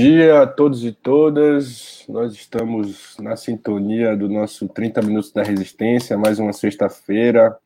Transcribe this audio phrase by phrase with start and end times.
[0.00, 2.04] Dia a todos e todas.
[2.08, 7.58] Nós estamos na sintonia do nosso 30 Minutos da Resistência, mais uma sexta-feira,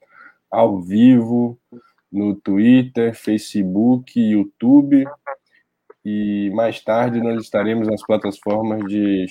[0.51, 1.61] ao vivo,
[2.11, 5.05] no Twitter, Facebook, YouTube.
[6.03, 9.27] E mais tarde nós estaremos nas plataformas de,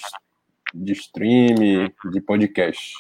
[0.72, 2.94] de stream, de podcast.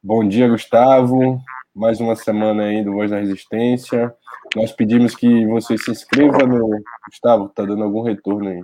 [0.00, 1.40] Bom dia, Gustavo.
[1.74, 4.14] Mais uma semana aí do Voz da Resistência.
[4.54, 6.70] Nós pedimos que você se inscreva no.
[7.08, 8.62] Gustavo, tá dando algum retorno aí.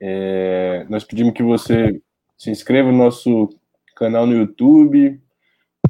[0.00, 0.86] É...
[0.88, 2.00] Nós pedimos que você
[2.36, 3.48] se inscreva no nosso
[3.96, 5.20] canal no YouTube,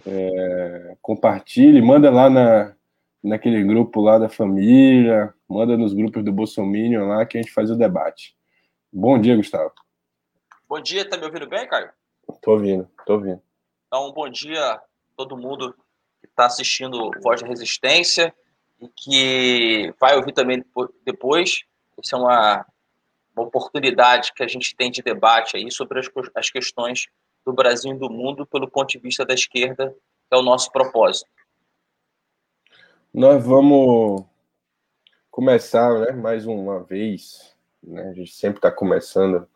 [0.06, 0.96] é...
[1.02, 2.74] compartilhe, manda lá na,
[3.22, 7.70] naquele grupo lá da família, manda nos grupos do Bolsonaro lá que a gente faz
[7.70, 8.36] o debate.
[8.92, 9.72] Bom dia, Gustavo.
[10.68, 11.90] Bom dia, tá me ouvindo bem, Caio?
[12.42, 13.40] Tô ouvindo, tô ouvindo.
[13.86, 14.82] Então, bom dia a
[15.16, 15.74] todo mundo
[16.20, 18.34] que está assistindo Voz da Resistência
[18.80, 20.62] e que vai ouvir também
[21.04, 21.62] depois.
[22.02, 22.66] Isso é uma,
[23.38, 27.06] uma oportunidade que a gente tem de debate aí sobre as, as questões
[27.46, 29.94] do Brasil e do mundo pelo ponto de vista da esquerda,
[30.28, 31.30] que é o nosso propósito.
[33.12, 34.24] Nós vamos
[35.30, 37.56] começar né, mais uma vez.
[37.82, 39.46] Né, a gente sempre está começando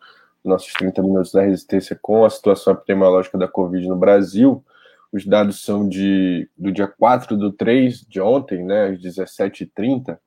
[0.44, 4.64] nossos 30 minutos da resistência com a situação epidemiológica da Covid no Brasil.
[5.12, 10.18] Os dados são de, do dia 4 do 3 de ontem, né, às 17h30.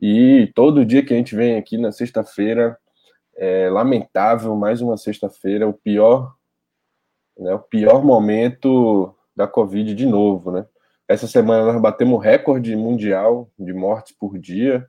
[0.00, 2.76] E todo dia que a gente vem aqui na sexta-feira,
[3.36, 6.34] é lamentável, mais uma sexta-feira, o pior,
[7.38, 10.66] né, o pior momento da Covid de novo, né?
[11.08, 14.88] Essa semana nós batemos recorde mundial de mortes por dia,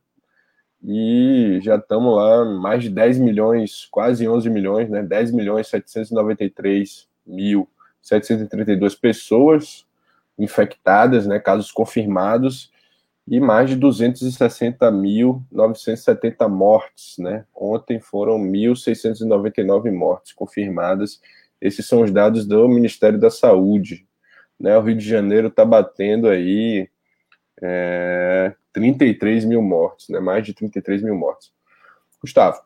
[0.86, 5.02] e já estamos lá mais de 10 milhões, quase 11 milhões, né?
[5.02, 7.70] 10 milhões 793 mil
[8.02, 9.86] 732 pessoas
[10.38, 11.40] infectadas, né?
[11.40, 12.73] Casos confirmados
[13.28, 17.46] e mais de 260.970 mortes, né?
[17.56, 21.22] Ontem foram 1.699 mortes confirmadas.
[21.62, 24.06] Esses são os dados do Ministério da Saúde.
[24.60, 24.78] Né?
[24.78, 26.90] O Rio de Janeiro está batendo aí
[27.62, 30.20] é, 33 mil mortes, né?
[30.20, 31.54] mais de 33 mil mortes.
[32.22, 32.62] Gustavo.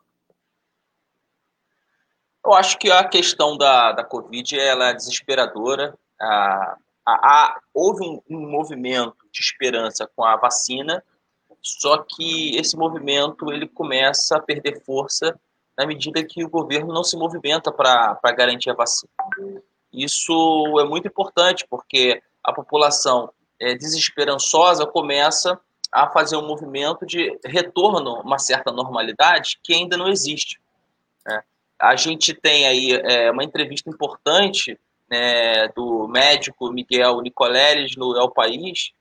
[2.44, 5.96] Eu acho que a questão da, da Covid ela é desesperadora.
[7.10, 11.02] Ah, ah, houve um, um, movimento de esperança com a vacina,
[11.62, 15.40] só que esse movimento ele começa a perder força
[15.74, 19.10] na medida que o governo não se movimenta para garantir a vacina.
[19.90, 25.58] Isso é muito importante, porque a população é, desesperançosa começa
[25.90, 30.60] a fazer um movimento de retorno a uma certa normalidade que ainda não existe.
[31.26, 31.42] Né?
[31.78, 34.78] A gente tem aí é, uma entrevista importante
[35.10, 38.92] né, do médico Miguel Nicoleles no El País,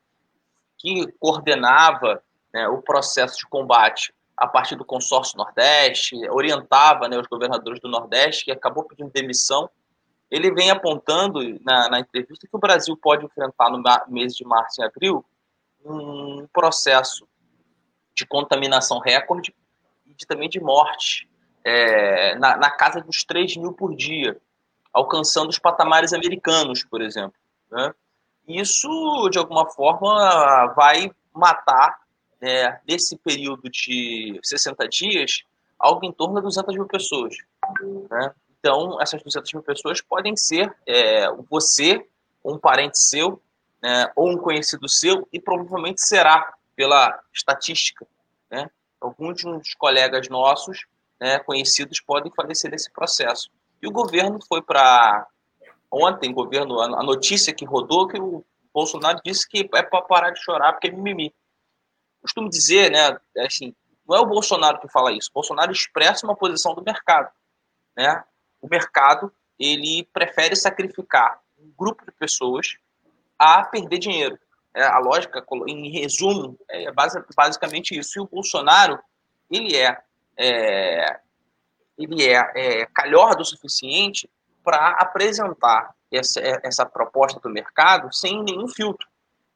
[0.78, 2.22] que coordenava
[2.54, 7.90] né, o processo de combate a partir do consórcio Nordeste, orientava né, os governadores do
[7.90, 9.68] Nordeste, que acabou pedindo demissão.
[10.30, 14.82] Ele vem apontando na, na entrevista que o Brasil pode enfrentar no mês de março
[14.82, 15.26] e abril
[15.84, 17.28] um processo
[18.14, 19.56] de contaminação recorde
[20.06, 21.28] e também de morte
[21.64, 24.40] é, na, na, casa dos 3 mil por dia,
[24.98, 27.40] alcançando os patamares americanos, por exemplo.
[27.72, 27.94] Né?
[28.48, 32.00] Isso, de alguma forma, vai matar,
[32.42, 35.44] é, nesse período de 60 dias,
[35.78, 37.36] algo em torno de 200 mil pessoas.
[38.10, 38.34] Né?
[38.60, 42.04] Então, essas 200 mil pessoas podem ser é, você,
[42.44, 43.40] um parente seu,
[43.82, 48.08] né, ou um conhecido seu, e provavelmente será, pela estatística.
[48.50, 48.70] Né?
[49.00, 50.86] Alguns dos colegas nossos,
[51.20, 53.52] né, conhecidos, podem falecer nesse processo.
[53.82, 55.28] E o governo foi para.
[55.90, 58.44] Ontem, governo, a notícia que rodou que o
[58.74, 61.34] Bolsonaro disse que é para parar de chorar porque é mimimi.
[62.22, 63.74] Costumo dizer, né, é assim,
[64.08, 65.30] não é o Bolsonaro que fala isso.
[65.30, 67.32] O Bolsonaro expressa uma posição do mercado.
[67.96, 68.24] Né?
[68.62, 72.78] O mercado ele prefere sacrificar um grupo de pessoas
[73.38, 74.40] a perder dinheiro.
[74.74, 76.92] É, a lógica, em resumo, é
[77.36, 78.20] basicamente isso.
[78.20, 79.00] E o Bolsonaro,
[79.50, 80.00] ele é,
[80.38, 81.20] é
[81.98, 84.30] ele é, é calhordo o suficiente
[84.64, 89.08] para apresentar essa, essa proposta do mercado sem nenhum filtro.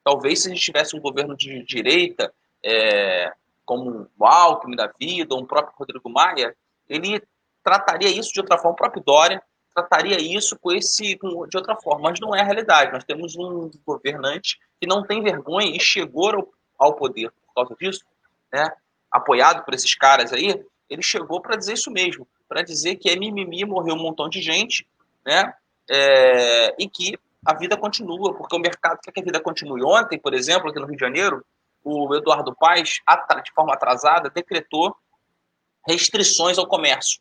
[0.04, 2.32] Talvez se a gente tivesse um governo de direita,
[2.64, 3.32] é,
[3.64, 6.54] como o Alckmin da vida, ou o próprio Rodrigo Maia,
[6.88, 7.22] ele
[7.62, 8.72] trataria isso de outra forma.
[8.72, 9.42] O próprio Dória
[9.74, 12.92] trataria isso com esse de outra forma, mas não é a realidade.
[12.92, 16.48] Nós temos um governante que não tem vergonha e chegou ao,
[16.78, 18.04] ao poder por causa disso,
[18.52, 18.70] né?
[19.10, 23.16] apoiado por esses caras aí, ele chegou para dizer isso mesmo, para dizer que é
[23.16, 24.86] mimimi, morreu um montão de gente,
[25.24, 25.54] né?
[25.90, 29.82] É, e que a vida continua, porque o mercado quer que a vida continue.
[29.82, 31.44] Ontem, por exemplo, aqui no Rio de Janeiro,
[31.82, 33.00] o Eduardo Paes,
[33.42, 34.94] de forma atrasada, decretou
[35.88, 37.20] restrições ao comércio.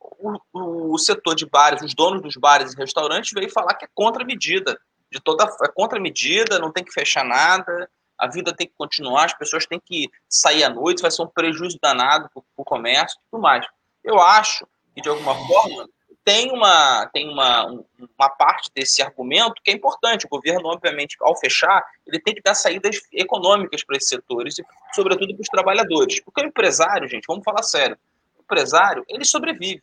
[0.00, 3.84] O, o, o, setor de bares, os donos dos bares e restaurantes veio falar que
[3.84, 4.78] é contra a medida,
[5.10, 7.88] de toda é contra a medida, não tem que fechar nada,
[8.18, 11.26] a vida tem que continuar, as pessoas têm que sair à noite, vai ser um
[11.26, 13.66] prejuízo danado para o comércio, tudo mais.
[14.02, 15.88] Eu acho que de alguma forma
[16.24, 20.24] tem uma, tem uma, uma parte desse argumento que é importante.
[20.24, 24.64] O governo, obviamente, ao fechar, ele tem que dar saídas econômicas para esses setores e,
[24.94, 26.20] sobretudo, para os trabalhadores.
[26.20, 27.98] Porque o empresário, gente, vamos falar sério,
[28.38, 29.82] o empresário, ele sobrevive,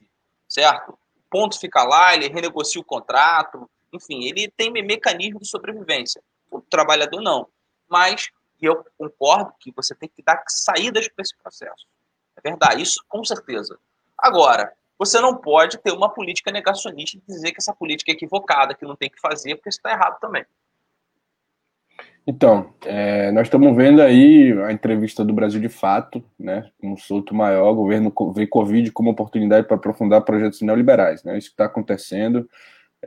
[0.49, 0.93] certo?
[0.93, 0.97] O
[1.29, 6.23] ponto fica lá, ele renegocia o contrato, enfim, ele tem mecanismo de sobrevivência.
[6.49, 7.47] O trabalhador não.
[7.91, 8.29] Mas
[8.61, 11.85] eu concordo que você tem que dar saídas para esse processo.
[12.37, 13.77] É verdade, isso com certeza.
[14.17, 18.73] Agora, você não pode ter uma política negacionista e dizer que essa política é equivocada,
[18.73, 20.45] que não tem que fazer, porque isso está errado também.
[22.25, 27.33] Então, é, nós estamos vendo aí a entrevista do Brasil de Fato, né, um solto
[27.33, 31.65] maior, o governo vê Covid como oportunidade para aprofundar projetos neoliberais, né, isso que está
[31.65, 32.47] acontecendo,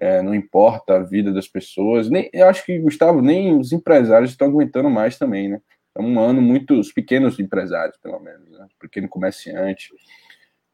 [0.00, 4.31] é, não importa a vida das pessoas, nem, eu acho que, Gustavo, nem os empresários
[4.31, 5.61] estão aguentando mais também, né,
[5.96, 9.91] é um ano muito, os pequenos empresários, pelo menos, né, pequeno comerciante,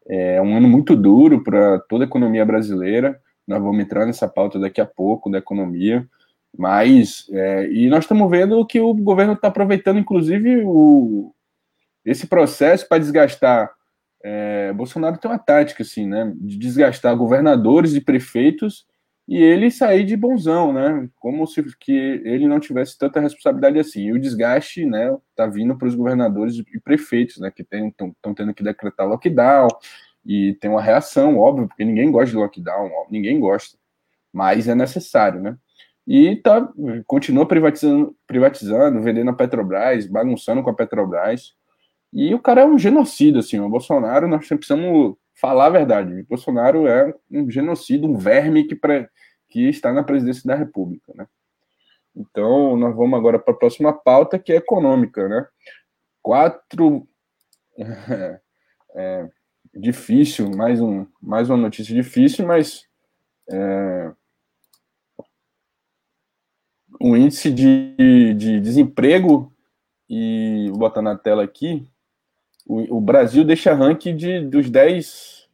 [0.07, 3.21] é um ano muito duro para toda a economia brasileira.
[3.47, 6.07] Nós vamos entrar nessa pauta daqui a pouco da economia.
[6.57, 11.33] Mas, é, e nós estamos vendo que o governo está aproveitando, inclusive, o,
[12.03, 13.71] esse processo para desgastar.
[14.23, 18.85] É, Bolsonaro tem uma tática, assim, né, de desgastar governadores e prefeitos
[19.31, 21.09] e ele sair de bonzão, né?
[21.17, 24.07] Como se que ele não tivesse tanta responsabilidade assim.
[24.07, 28.53] E o desgaste, né, tá vindo para os governadores e prefeitos, né, que estão tendo
[28.53, 29.69] que decretar lockdown
[30.25, 33.77] e tem uma reação, óbvio, porque ninguém gosta de lockdown, ó, ninguém gosta,
[34.33, 35.55] mas é necessário, né?
[36.05, 36.69] E tá,
[37.07, 41.53] continua privatizando, privatizando, vendendo a Petrobras, bagunçando com a Petrobras.
[42.11, 43.61] E o cara é um genocida, assim.
[43.61, 46.21] O Bolsonaro, nós precisamos falar a verdade.
[46.21, 49.09] O Bolsonaro é um genocida, um verme que, pre,
[49.49, 51.27] que está na presidência da República, né?
[52.15, 55.47] Então, nós vamos agora para a próxima pauta, que é econômica, né?
[56.21, 57.07] Quatro.
[58.93, 59.29] É,
[59.73, 62.85] difícil, mais, um, mais uma notícia difícil, mas.
[63.49, 64.11] É,
[66.99, 69.51] o índice de, de desemprego,
[70.09, 71.89] e vou botar na tela aqui,
[72.65, 75.49] o, o Brasil deixa ranking de, dos 10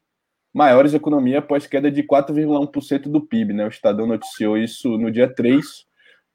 [0.54, 3.54] maiores economias após queda de 4,1% do PIB.
[3.54, 3.66] Né?
[3.66, 5.86] O Estadão noticiou isso no dia 3.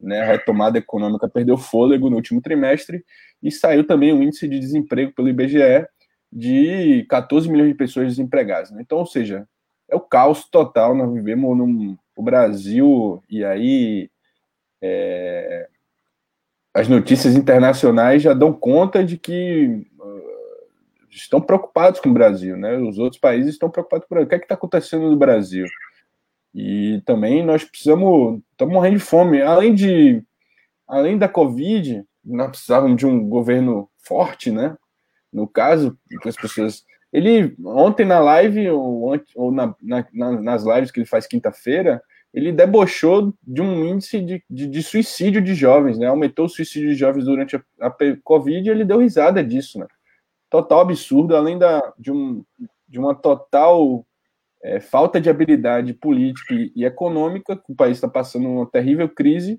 [0.00, 0.20] Né?
[0.20, 3.04] A retomada econômica perdeu fôlego no último trimestre
[3.42, 5.86] e saiu também o índice de desemprego pelo IBGE
[6.32, 8.70] de 14 milhões de pessoas desempregadas.
[8.70, 8.82] Né?
[8.82, 9.46] Então, ou seja,
[9.90, 10.94] é o caos total.
[10.94, 14.10] Nós vivemos no Brasil e aí
[14.80, 15.68] é,
[16.74, 19.86] as notícias internacionais já dão conta de que
[21.12, 22.76] estão preocupados com o Brasil, né?
[22.78, 24.26] Os outros países estão preocupados com o Brasil.
[24.26, 25.66] O que é que está acontecendo no Brasil?
[26.54, 29.40] E também nós precisamos, estamos morrendo de fome.
[29.40, 30.22] Além de,
[30.86, 34.76] além da Covid, nós precisávamos de um governo forte, né?
[35.32, 36.84] No caso, que as pessoas.
[37.12, 40.06] Ele ontem na live ou, ou na, na,
[40.40, 45.42] nas lives que ele faz quinta-feira, ele debochou de um índice de, de, de, suicídio
[45.42, 46.06] de jovens, né?
[46.06, 47.94] Aumentou o suicídio de jovens durante a, a
[48.24, 49.86] Covid e ele deu risada disso, né?
[50.52, 52.44] Total absurdo, além da, de, um,
[52.86, 54.06] de uma total
[54.62, 59.58] é, falta de habilidade política e, econômica, o país está passando uma terrível crise,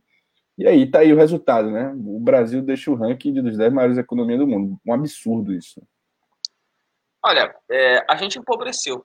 [0.55, 1.91] e aí tá aí o resultado, né?
[2.05, 4.79] O Brasil deixa o ranking dos 10 maiores economias do mundo.
[4.85, 5.81] Um absurdo isso.
[7.25, 9.03] Olha, é, a gente empobreceu.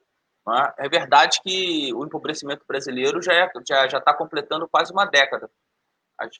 [0.78, 0.86] É?
[0.86, 5.06] é verdade que o empobrecimento brasileiro já está é, já, já tá completando quase uma
[5.06, 5.50] década.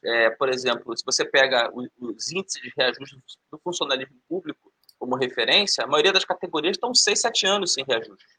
[0.05, 3.17] É, por exemplo, se você pega os, os índices de reajuste
[3.50, 8.38] do funcionalismo público, como referência, a maioria das categorias estão 6, 7 anos sem reajuste.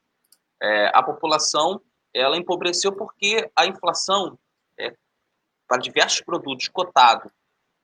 [0.62, 1.82] É, a população
[2.14, 4.38] ela empobreceu porque a inflação
[4.78, 4.94] é,
[5.68, 7.32] para diversos produtos cotados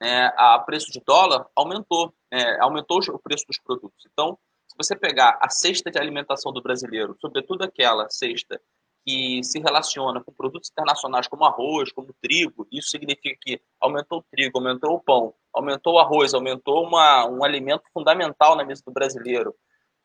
[0.01, 4.05] né, a preço de dólar aumentou, é, aumentou o preço dos produtos.
[4.11, 8.61] Então, se você pegar a cesta de alimentação do brasileiro, sobretudo aquela cesta
[9.05, 14.23] que se relaciona com produtos internacionais como arroz, como trigo, isso significa que aumentou o
[14.31, 18.91] trigo, aumentou o pão, aumentou o arroz, aumentou uma, um alimento fundamental na mesa do
[18.91, 19.53] brasileiro.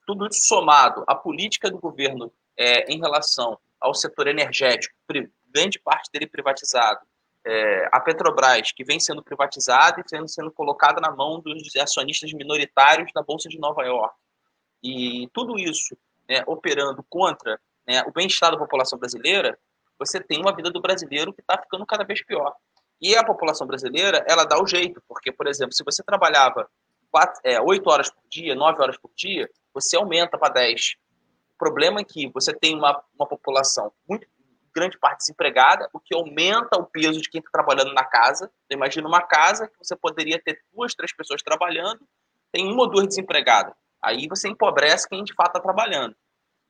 [0.07, 4.95] Tudo isso somado à política do governo é, em relação ao setor energético,
[5.49, 7.01] grande parte dele privatizado,
[7.47, 12.31] é, a Petrobras, que vem sendo privatizada e sendo, sendo colocada na mão dos acionistas
[12.35, 14.15] minoritários da Bolsa de Nova York.
[14.83, 15.97] E tudo isso
[16.29, 19.59] né, operando contra né, o bem-estar da população brasileira,
[19.99, 22.55] você tem uma vida do brasileiro que está ficando cada vez pior.
[23.01, 26.69] E a população brasileira, ela dá o jeito, porque, por exemplo, se você trabalhava
[27.11, 30.97] quatro, é, 8 horas por dia, 9 horas por dia, você aumenta para 10.
[31.55, 34.27] O problema é que você tem uma, uma população muito
[34.75, 38.51] grande parte desempregada, o que aumenta o peso de quem está trabalhando na casa.
[38.65, 42.01] Então, imagina uma casa que você poderia ter duas, três pessoas trabalhando,
[42.53, 43.75] tem uma ou duas desempregadas.
[44.03, 46.15] Aí você empobrece quem de fato está trabalhando.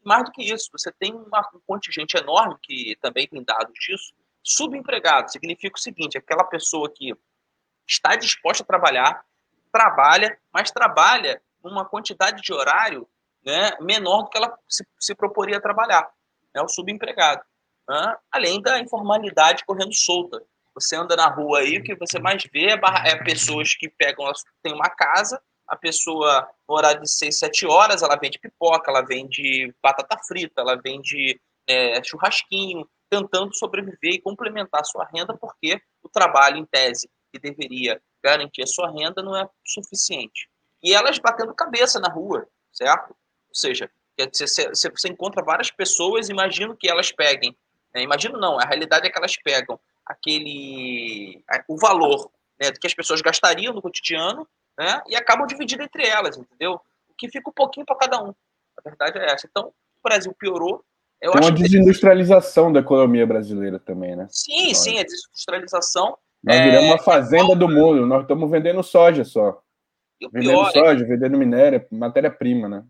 [0.04, 4.14] Mais do que isso, você tem uma, um contingente enorme, que também tem dados disso,
[4.42, 5.30] subempregado.
[5.30, 7.14] Significa o seguinte: aquela pessoa que
[7.86, 9.24] está disposta a trabalhar,
[9.72, 13.08] trabalha, mas trabalha numa quantidade de horário
[13.44, 16.08] né, menor do que ela se, se proporia a trabalhar.
[16.54, 17.42] É o subempregado.
[17.88, 18.16] Né?
[18.30, 20.42] Além da informalidade correndo solta.
[20.74, 24.30] Você anda na rua aí, o que você mais vê é, é pessoas que pegam,
[24.62, 29.02] tem uma casa, a pessoa, no horário de 6, 7 horas, ela vende pipoca, ela
[29.02, 35.80] vende batata frita, ela vende é, churrasquinho, tentando sobreviver e complementar a sua renda, porque
[36.02, 40.48] o trabalho, em tese, que deveria garantir a sua renda, não é suficiente.
[40.82, 43.10] E elas batendo cabeça na rua, certo?
[43.48, 47.56] Ou seja, você, você encontra várias pessoas, imagino que elas peguem,
[47.94, 52.28] né, imagino não, a realidade é que elas pegam aquele, o valor
[52.60, 54.48] né, que as pessoas gastariam no cotidiano
[54.80, 55.02] né?
[55.06, 56.80] E acabam dividindo entre elas, entendeu?
[57.06, 58.30] O que fica um pouquinho para cada um.
[58.78, 59.46] A verdade é essa.
[59.46, 60.82] Então, o Brasil piorou.
[61.20, 62.72] Eu Tem uma desindustrialização que...
[62.72, 64.26] da economia brasileira também, né?
[64.30, 64.78] Sim, Nós...
[64.78, 66.16] sim, a desindustrialização.
[66.42, 66.64] Nós é...
[66.64, 67.56] viramos uma fazenda é...
[67.56, 68.06] do mundo.
[68.06, 69.60] Nós estamos vendendo soja só.
[70.32, 71.06] vendendo pior, soja, é...
[71.06, 72.82] vendendo minério, matéria-prima, né?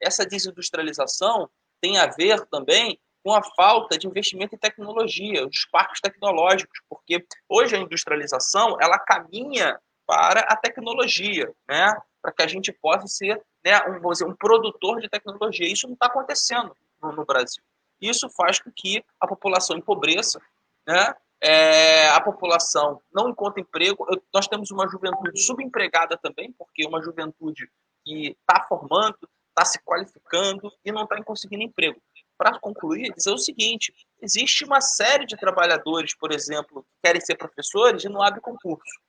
[0.00, 6.00] Essa desindustrialização tem a ver também com a falta de investimento em tecnologia, os parques
[6.00, 11.94] tecnológicos, porque hoje a industrialização ela caminha para a tecnologia, né?
[12.24, 15.70] para que a gente possa ser né, um, dizer, um produtor de tecnologia.
[15.70, 17.62] Isso não está acontecendo no, no, Brasil.
[18.00, 20.40] Isso faz com que a população empobreça,
[20.86, 21.14] né?
[21.42, 24.06] É, a população não encontra emprego.
[24.10, 27.68] Eu, nós temos uma juventude subempregada também, porque uma juventude
[28.02, 29.18] que está formando,
[29.50, 32.00] está se qualificando e não está conseguindo emprego.
[32.38, 33.92] Para concluir, dizer o seguinte:
[34.22, 39.03] existe uma série de trabalhadores, por exemplo, que querem ser professores e não abrem concurso.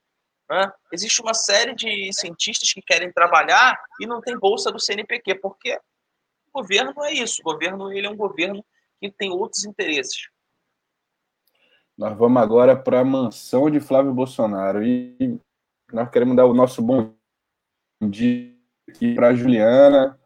[0.49, 0.71] Né?
[0.91, 5.79] Existe uma série de cientistas que querem trabalhar e não tem bolsa do CNPq, porque
[6.53, 7.41] o governo é isso.
[7.41, 8.63] O governo ele é um governo
[8.99, 10.29] que tem outros interesses.
[11.97, 15.39] Nós vamos agora para a mansão de Flávio Bolsonaro e
[15.91, 17.13] nós queremos dar o nosso bom
[18.01, 18.53] dia
[18.89, 20.19] aqui para a Juliana,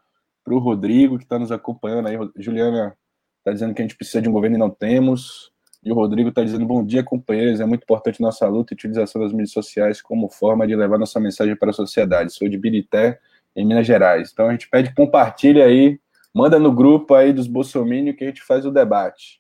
[0.43, 2.17] para o Rodrigo, que está nos acompanhando aí.
[2.37, 2.97] Juliana
[3.37, 5.51] está dizendo que a gente precisa de um governo e não temos.
[5.83, 7.59] E o Rodrigo está dizendo: bom dia, companheiros.
[7.59, 11.19] É muito importante nossa luta e utilização das mídias sociais como forma de levar nossa
[11.19, 12.33] mensagem para a sociedade.
[12.33, 13.19] Sou de Birité,
[13.55, 14.31] em Minas Gerais.
[14.31, 15.99] Então a gente pede compartilha aí,
[16.33, 19.39] manda no grupo aí dos Bolsominions que a gente faz o debate.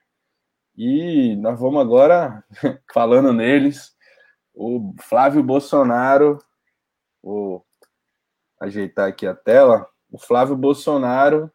[0.77, 2.43] E nós vamos agora,
[2.93, 3.93] falando neles,
[4.53, 6.37] o Flávio Bolsonaro,
[7.21, 7.65] vou
[8.61, 9.87] ajeitar aqui a tela.
[10.11, 11.51] O Flávio Bolsonaro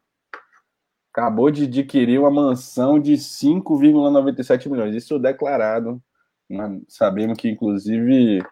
[1.15, 4.93] acabou de adquirir uma mansão de 5,97 milhões.
[4.93, 6.01] Isso declarado.
[6.49, 6.81] Né?
[6.89, 8.43] Sabemos que, inclusive,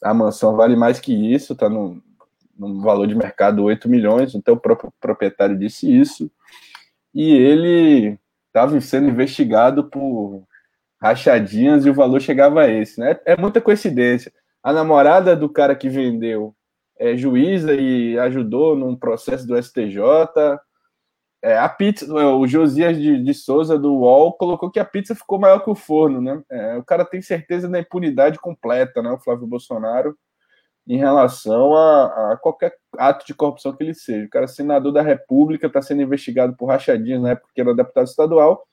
[0.00, 2.00] a mansão vale mais que isso, está no,
[2.56, 6.30] no valor de mercado 8 milhões, então o próprio proprietário disse isso.
[7.12, 10.44] E ele estava sendo investigado por
[11.02, 13.00] rachadinhas e o valor chegava a esse.
[13.00, 13.18] Né?
[13.24, 14.32] É muita coincidência.
[14.62, 16.54] A namorada do cara que vendeu
[16.98, 19.98] é juíza e ajudou num processo do STJ
[21.42, 25.38] é, a pizza, o Josias de, de Souza do UOL colocou que a pizza ficou
[25.38, 26.42] maior que o forno, né?
[26.50, 29.10] É, o cara tem certeza da impunidade completa, né?
[29.10, 30.16] O Flávio Bolsonaro,
[30.86, 34.26] em relação a, a, qualquer ato de corrupção que ele seja.
[34.26, 37.74] O cara, é senador da República, está sendo investigado por rachadinhas na época que era
[37.74, 38.64] deputado estadual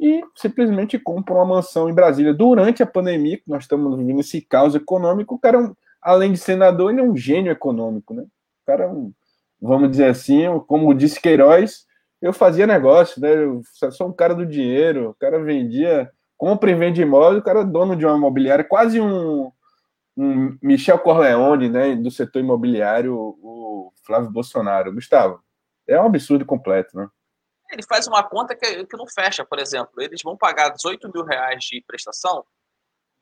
[0.00, 4.40] e simplesmente compra uma mansão em Brasília durante a pandemia, que nós estamos vivendo esse
[4.40, 5.34] caos econômico.
[5.34, 8.22] O cara, é além de senador, ele é um gênio econômico, né?
[8.22, 9.12] O cara é um,
[9.60, 11.87] vamos dizer assim, como disse Queiroz
[12.20, 13.32] eu fazia negócio, né?
[13.34, 17.60] Eu sou um cara do dinheiro, o cara vendia, compra e vende imóvel, o cara
[17.60, 19.52] é dono de uma imobiliária, quase um,
[20.16, 21.94] um Michel Corleone, né?
[21.96, 24.92] Do setor imobiliário, o Flávio Bolsonaro.
[24.92, 25.42] Gustavo,
[25.86, 27.08] é um absurdo completo, né?
[27.70, 29.92] Ele faz uma conta que, que não fecha, por exemplo.
[29.98, 32.44] Eles vão pagar 18 mil reais de prestação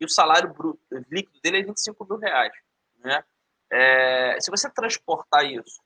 [0.01, 2.53] e o salário bruto líquido dele é 25 mil reais.
[2.99, 3.25] Né?
[3.73, 5.81] É, se você transportar isso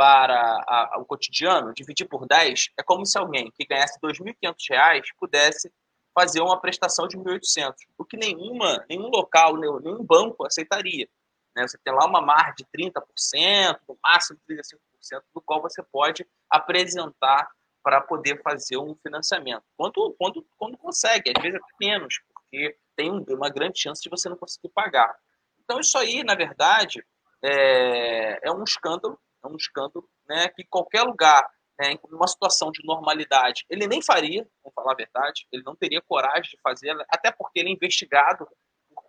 [0.00, 5.02] para a, o cotidiano, dividir por 10, é como se alguém que ganhasse R$ 2.500
[5.18, 5.70] pudesse
[6.18, 11.06] fazer uma prestação de 1.800, o que nenhuma, nenhum local, nenhum banco aceitaria.
[11.54, 11.68] Né?
[11.68, 17.50] Você tem lá uma margem de 30%, no máximo 35%, do qual você pode apresentar
[17.82, 19.64] para poder fazer um financiamento.
[19.76, 24.30] Quando, quando, quando consegue, às vezes até menos, porque tem uma grande chance de você
[24.30, 25.14] não conseguir pagar.
[25.62, 27.04] Então, isso aí, na verdade,
[27.44, 32.70] é, é um escândalo, é um escândalo, né, que qualquer lugar, né, em uma situação
[32.70, 36.94] de normalidade, ele nem faria, vamos falar a verdade, ele não teria coragem de fazer,
[37.08, 38.46] até porque ele é investigado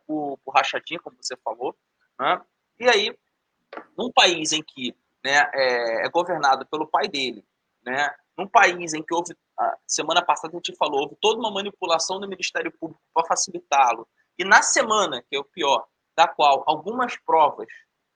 [0.07, 1.75] por, por, rachadinha, como você falou,
[2.19, 2.41] né?
[2.79, 3.17] e aí,
[3.97, 7.45] num país em que né, é, é governado pelo pai dele,
[7.85, 9.35] né, num país em que houve,
[9.85, 14.07] semana passada a gente falou, houve toda uma manipulação do Ministério Público para facilitá-lo,
[14.37, 15.85] e na semana, que é o pior,
[16.15, 17.67] da qual algumas provas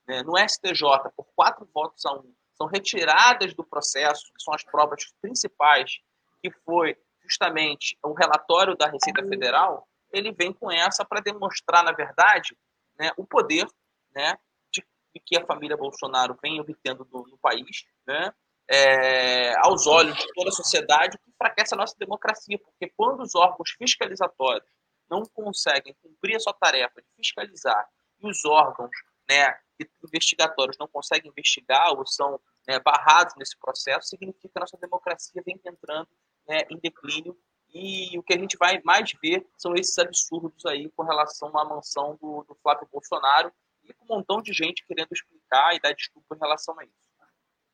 [0.07, 0.81] né, no STJ,
[1.15, 5.99] por quatro votos a um, são retiradas do processo, que são as provas principais,
[6.41, 11.91] que foi justamente o relatório da Receita Federal, ele vem com essa para demonstrar, na
[11.91, 12.57] verdade,
[12.97, 13.67] né, o poder
[14.13, 14.37] né,
[14.71, 14.81] de,
[15.13, 18.31] de, que a família Bolsonaro vem obtendo no, no país, né,
[18.69, 23.35] é, aos olhos de toda a sociedade, que enfraquece a nossa democracia, porque quando os
[23.35, 24.69] órgãos fiscalizatórios
[25.09, 27.87] não conseguem cumprir a sua tarefa de fiscalizar
[28.19, 28.95] e os órgãos
[29.29, 29.59] né,
[30.03, 35.41] investigatórios não conseguem investigar ou são né, barrados nesse processo, significa que a nossa democracia
[35.45, 36.07] vem entrando
[36.47, 37.37] né, em declínio
[37.73, 41.65] e o que a gente vai mais ver são esses absurdos aí com relação à
[41.65, 43.51] mansão do, do Flávio Bolsonaro
[43.83, 47.05] e com um montão de gente querendo explicar e dar desculpa em relação a isso.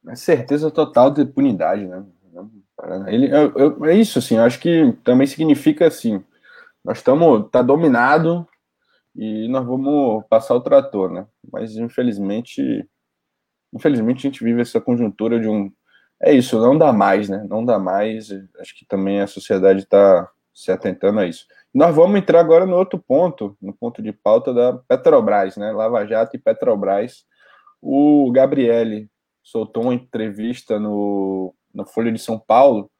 [0.08, 2.03] É certeza total de impunidade, né?
[3.08, 6.24] Ele, eu, eu, é isso, assim, acho que também significa assim,
[6.84, 8.48] nós estamos, tá dominado
[9.15, 11.27] e nós vamos passar o trator, né?
[11.51, 12.87] Mas infelizmente,
[13.73, 15.71] infelizmente a gente vive essa conjuntura de um,
[16.21, 17.45] é isso, não dá mais, né?
[17.49, 18.29] Não dá mais.
[18.59, 21.47] Acho que também a sociedade está se atentando a isso.
[21.74, 25.71] Nós vamos entrar agora no outro ponto, no ponto de pauta da Petrobras, né?
[25.71, 27.25] Lava Jato e Petrobras.
[27.81, 29.09] O Gabriele
[29.43, 32.91] soltou uma entrevista no, no Folha de São Paulo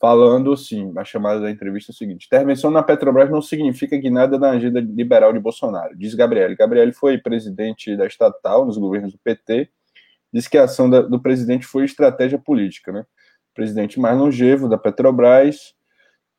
[0.00, 4.10] falando assim, a chamada da entrevista é o seguinte: intervenção na Petrobras não significa que
[4.10, 6.56] nada na agenda liberal de Bolsonaro, diz Gabriel.
[6.56, 9.70] Gabriel foi presidente da estatal nos governos do PT,
[10.32, 13.04] disse que a ação da, do presidente foi estratégia política, né?
[13.54, 15.74] presidente mais longevo da Petrobras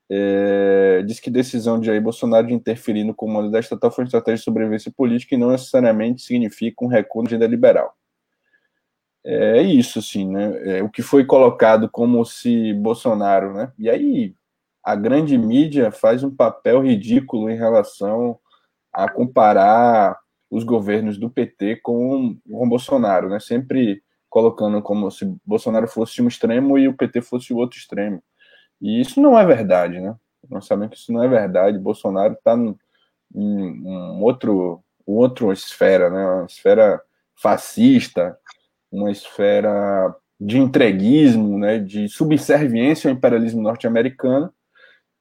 [0.10, 4.38] é, diz que decisão de Jair Bolsonaro de interferir no comando da estatal foi estratégia
[4.38, 7.99] de sobrevivência política e não necessariamente significa um recuo na agenda liberal
[9.32, 10.78] é isso, assim, né?
[10.80, 13.72] É, o que foi colocado como se Bolsonaro, né?
[13.78, 14.36] E aí
[14.84, 18.40] a grande mídia faz um papel ridículo em relação
[18.92, 20.18] a comparar
[20.50, 23.40] os governos do PT com o Bolsonaro, né?
[23.40, 28.24] Sempre colocando como se Bolsonaro fosse um extremo e o PT fosse o outro extremo.
[28.82, 30.16] E isso não é verdade, né?
[30.50, 31.78] Nós sabemos que isso não é verdade.
[31.78, 32.76] Bolsonaro está em
[33.36, 36.26] um outro, um outro esfera, né?
[36.26, 37.00] Uma esfera
[37.36, 38.38] fascista,
[38.92, 44.52] uma esfera de entreguismo, né, de subserviência ao imperialismo norte-americano,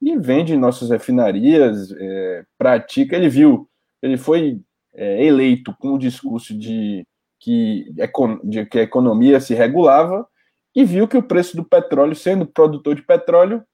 [0.01, 3.17] e vende nossas refinarias, é, pratica.
[3.17, 3.69] Ele viu,
[4.01, 4.61] ele foi
[4.95, 7.05] é, eleito com o discurso de
[7.41, 7.87] que,
[8.45, 10.27] de que a economia se regulava
[10.75, 13.65] e viu que o preço do petróleo, sendo produtor de petróleo,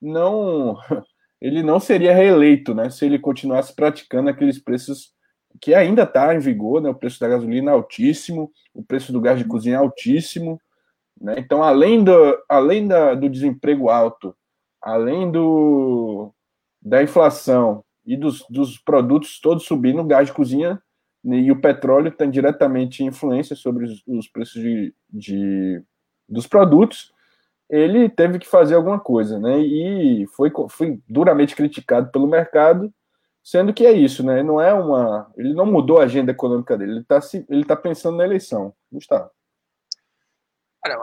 [0.00, 0.76] não
[1.40, 5.12] ele não seria reeleito, né, se ele continuasse praticando aqueles preços
[5.60, 6.90] que ainda está em vigor, né?
[6.90, 10.60] O preço da gasolina é altíssimo, o preço do gás de cozinha é altíssimo,
[11.20, 11.34] né?
[11.38, 12.12] Então, além do,
[12.48, 14.34] além da, do desemprego alto,
[14.80, 16.32] além do,
[16.80, 20.80] da inflação e dos, dos produtos todos subindo, o gás de cozinha
[21.22, 25.82] e o petróleo tem diretamente influência sobre os, os preços de, de,
[26.26, 27.12] dos produtos,
[27.68, 29.60] ele teve que fazer alguma coisa, né?
[29.60, 32.92] E foi, foi duramente criticado pelo mercado,
[33.42, 34.42] Sendo que é isso, né?
[34.42, 35.32] Não é uma.
[35.36, 38.74] Ele não mudou a agenda econômica dele, ele está ele tá pensando na eleição.
[38.92, 39.30] Gustavo.
[40.84, 40.98] Olha,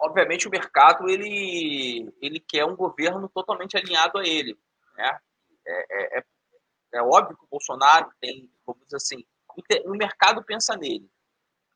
[0.00, 4.58] obviamente o mercado ele, ele quer um governo totalmente alinhado a ele.
[4.94, 5.18] Né?
[5.66, 6.24] É, é, é,
[6.94, 9.24] é óbvio que o Bolsonaro tem, vamos dizer assim,
[9.86, 11.10] o mercado pensa nele.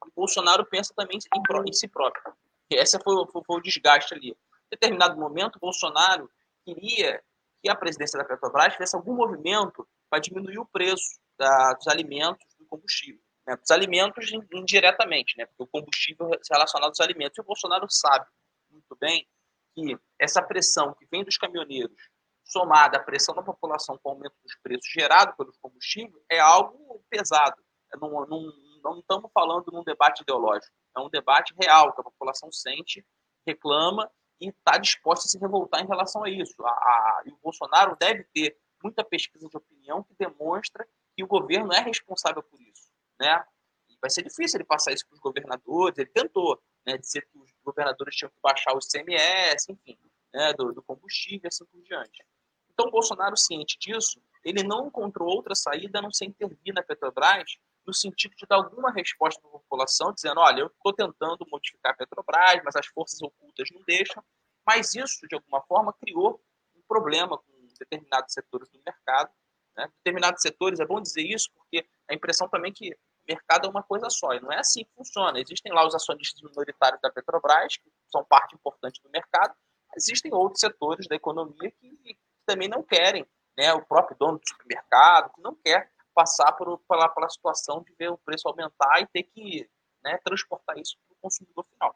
[0.03, 2.35] O Bolsonaro pensa também em, em si próprio.
[2.71, 4.31] Esse foi, foi, foi o desgaste ali.
[4.31, 6.31] Em determinado momento, o Bolsonaro
[6.65, 7.23] queria
[7.63, 12.47] que a presidência da Petrobras fizesse algum movimento para diminuir o preço da, dos alimentos
[12.59, 13.21] do combustível.
[13.47, 13.57] Né?
[13.57, 15.47] Dos alimentos indiretamente, né?
[15.47, 17.39] porque o combustível é relacionado aos alimentos.
[17.39, 18.27] E o Bolsonaro sabe
[18.71, 19.27] muito bem
[19.75, 21.97] que essa pressão que vem dos caminhoneiros,
[22.45, 27.05] somada à pressão da população com o aumento dos preços gerado pelos combustíveis, é algo
[27.11, 27.57] pesado.
[27.93, 33.05] É não, estamos falando num debate ideológico, é um debate real que a população sente,
[33.47, 36.55] reclama e está disposta a se revoltar em relação a isso.
[36.65, 41.27] A, a, e o Bolsonaro deve ter muita pesquisa de opinião que demonstra que o
[41.27, 43.45] governo é responsável por isso, né?
[43.89, 45.99] E vai ser difícil ele passar isso para os governadores.
[45.99, 49.99] Ele tentou, né, dizer que os governadores tinham que baixar o CMS, enfim,
[50.33, 52.25] né, do, do combustível assim por diante.
[52.73, 57.57] Então, Bolsonaro, ciente disso, ele não encontrou outra saída a não ser intervir na Petrobras
[57.87, 61.93] no sentido de dar alguma resposta para a população, dizendo: olha, eu estou tentando modificar
[61.93, 64.23] a Petrobras, mas as forças ocultas não deixam.
[64.67, 66.41] Mas isso, de alguma forma, criou
[66.75, 69.31] um problema com determinados setores do mercado.
[69.77, 69.89] Né?
[69.99, 72.97] Determinados setores, é bom dizer isso, porque a impressão também que o
[73.29, 75.41] mercado é uma coisa só, e não é assim que funciona.
[75.41, 79.55] Existem lá os acionistas minoritários da Petrobras, que são parte importante do mercado,
[79.97, 83.73] existem outros setores da economia que também não querem, né?
[83.73, 88.11] o próprio dono do supermercado, que não quer passar por, pela, pela situação de ver
[88.11, 89.69] o preço aumentar e ter que
[90.03, 91.95] né, transportar isso para o consumidor final.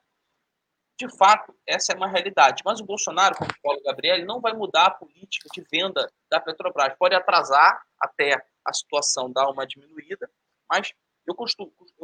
[1.00, 2.62] De fato, essa é uma realidade.
[2.62, 6.94] Mas o Bolsonaro, como o Gabriel, não vai mudar a política de venda da Petrobras.
[6.98, 10.30] Pode atrasar até a situação dar uma diminuída,
[10.68, 10.92] mas
[11.26, 11.34] eu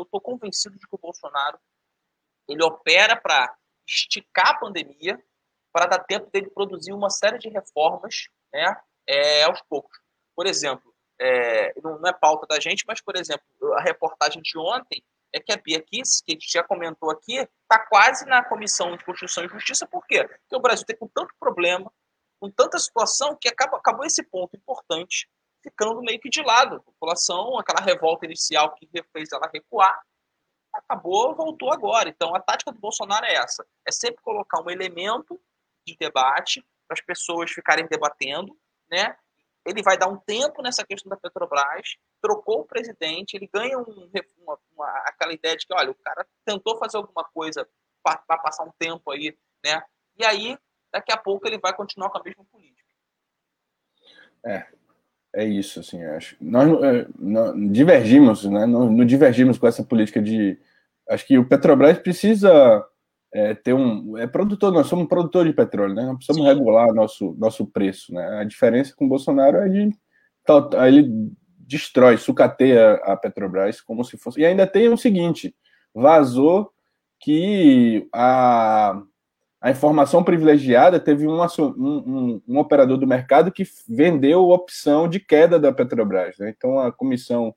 [0.02, 1.58] estou convencido de que o Bolsonaro
[2.48, 3.54] ele opera para
[3.86, 5.22] esticar a pandemia,
[5.70, 9.98] para dar tempo dele produzir uma série de reformas né, é, aos poucos.
[10.34, 15.04] Por exemplo, é, não é pauta da gente, mas, por exemplo, a reportagem de ontem
[15.32, 18.96] é que a Bia Kiss, que a gente já comentou aqui, está quase na Comissão
[18.96, 20.26] de Constituição e Justiça, por quê?
[20.26, 21.92] Porque o Brasil tem com tanto problema,
[22.40, 25.28] com tanta situação, que acaba, acabou esse ponto importante
[25.62, 26.76] ficando meio que de lado.
[26.76, 30.00] A população, aquela revolta inicial que fez ela recuar,
[30.72, 32.08] acabou, voltou agora.
[32.08, 35.40] Então, a tática do Bolsonaro é essa: é sempre colocar um elemento
[35.86, 38.56] de debate para as pessoas ficarem debatendo,
[38.90, 39.16] né?
[39.66, 44.10] Ele vai dar um tempo nessa questão da Petrobras, trocou o presidente, ele ganha um,
[44.42, 47.68] uma, uma, aquela ideia de que, olha, o cara tentou fazer alguma coisa
[48.02, 49.82] para passar um tempo aí, né?
[50.16, 50.56] E aí,
[50.92, 52.86] daqui a pouco, ele vai continuar com a mesma política.
[54.44, 54.66] É,
[55.34, 56.36] é isso, assim, acho.
[56.40, 58.64] Nós, é, nós divergimos, né?
[58.66, 60.56] Não, divergimos com essa política de.
[61.08, 62.86] Acho que o Petrobras precisa
[63.32, 64.16] é, ter um.
[64.16, 66.04] É produtor, nós somos produtor de petróleo, né?
[66.04, 66.54] Nós precisamos Sim.
[66.54, 68.40] regular nosso, nosso preço, né?
[68.40, 69.90] A diferença com o Bolsonaro é de.
[70.86, 74.40] Ele destrói, sucateia a Petrobras como se fosse.
[74.40, 75.54] E ainda tem o seguinte:
[75.94, 76.70] vazou
[77.20, 79.02] que a,
[79.60, 85.18] a informação privilegiada teve um, um, um, um operador do mercado que vendeu opção de
[85.18, 86.38] queda da Petrobras.
[86.38, 86.54] Né?
[86.56, 87.54] Então a comissão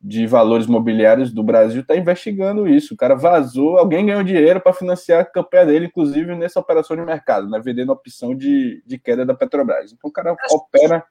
[0.00, 2.94] de valores mobiliários do Brasil está investigando isso.
[2.94, 7.02] O cara vazou, alguém ganhou dinheiro para financiar a campanha dele, inclusive nessa operação de
[7.02, 7.60] mercado, né?
[7.62, 9.92] vendendo opção de, de queda da Petrobras.
[9.92, 11.06] Então o cara é, opera.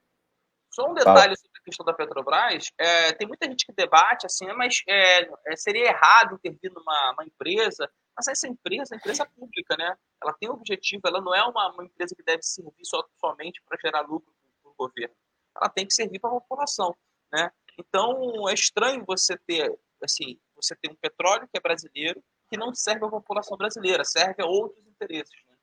[0.71, 4.47] Só um detalhe sobre a questão da Petrobras: é, tem muita gente que debate assim,
[4.54, 7.88] mas é, é, seria errado intervir numa empresa.
[8.17, 9.95] Mas essa empresa é empresa pública, né?
[10.21, 13.62] Ela tem um objetivo, ela não é uma, uma empresa que deve servir só, somente
[13.67, 15.15] para gerar lucro para o governo.
[15.56, 16.95] Ela tem que servir para a população,
[17.32, 17.49] né?
[17.79, 22.73] Então, é estranho você ter, assim, você ter um petróleo que é brasileiro que não
[22.73, 25.31] serve à população brasileira, serve a outros interesses.
[25.47, 25.55] Né?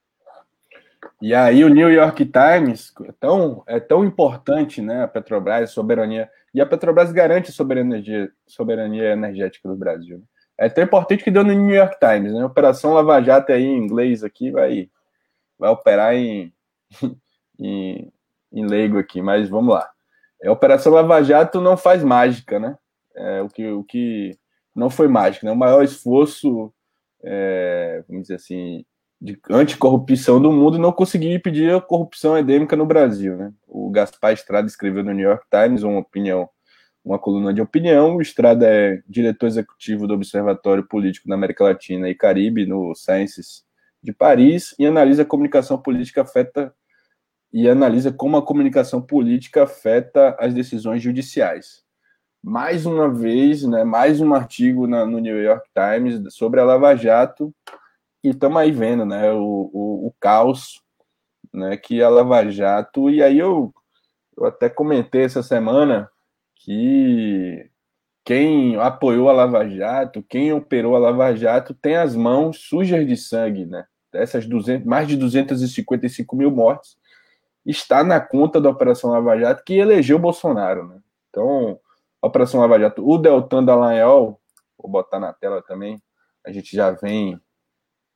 [1.21, 5.73] E aí o New York Times é tão, é tão importante, né, a Petrobras, a
[5.73, 10.23] soberania, e a Petrobras garante a soberania, soberania energética do Brasil.
[10.57, 12.43] É tão importante que deu no New York Times, né?
[12.43, 14.89] Operação Lava Jato aí em inglês aqui vai,
[15.59, 16.51] vai operar em,
[17.61, 18.11] em,
[18.51, 19.91] em leigo aqui, mas vamos lá.
[20.47, 22.77] A Operação Lava Jato não faz mágica, né?
[23.15, 24.39] É, o, que, o que
[24.75, 25.53] não foi mágica, né?
[25.53, 26.73] O maior esforço,
[27.23, 28.85] é, vamos dizer assim,
[29.21, 33.53] de anticorrupção do mundo não conseguiu impedir a corrupção endêmica no Brasil, né?
[33.67, 36.49] O Gaspar Estrada escreveu no New York Times uma opinião,
[37.05, 38.17] uma coluna de opinião.
[38.17, 43.65] O Estrada é diretor executivo do Observatório Político na América Latina e Caribe, no Sciences
[44.03, 46.73] de Paris, e analisa a comunicação política afeta
[47.57, 51.83] e analisa como a comunicação política afeta as decisões judiciais.
[52.45, 56.95] Mais uma vez, né, mais um artigo na, no New York Times sobre a Lava
[56.95, 57.55] Jato,
[58.23, 60.83] e estamos aí vendo né, o, o, o, caos
[61.51, 63.09] né, que a Lava Jato.
[63.09, 63.73] E aí eu,
[64.37, 66.11] eu até comentei essa semana
[66.57, 67.71] que
[68.23, 73.17] quem apoiou a Lava Jato, quem operou a Lava Jato, tem as mãos sujas de
[73.17, 73.87] sangue, né?
[74.13, 76.99] Essas 200, mais de 255 mil mortes
[77.67, 80.87] está na conta da Operação Lava Jato que elegeu Bolsonaro.
[80.87, 81.01] Né?
[81.31, 81.79] Então,
[82.23, 84.41] Operação Lava Jato, o Deltan Dallagnol,
[84.79, 86.01] vou botar na tela também,
[86.45, 87.41] a gente já vem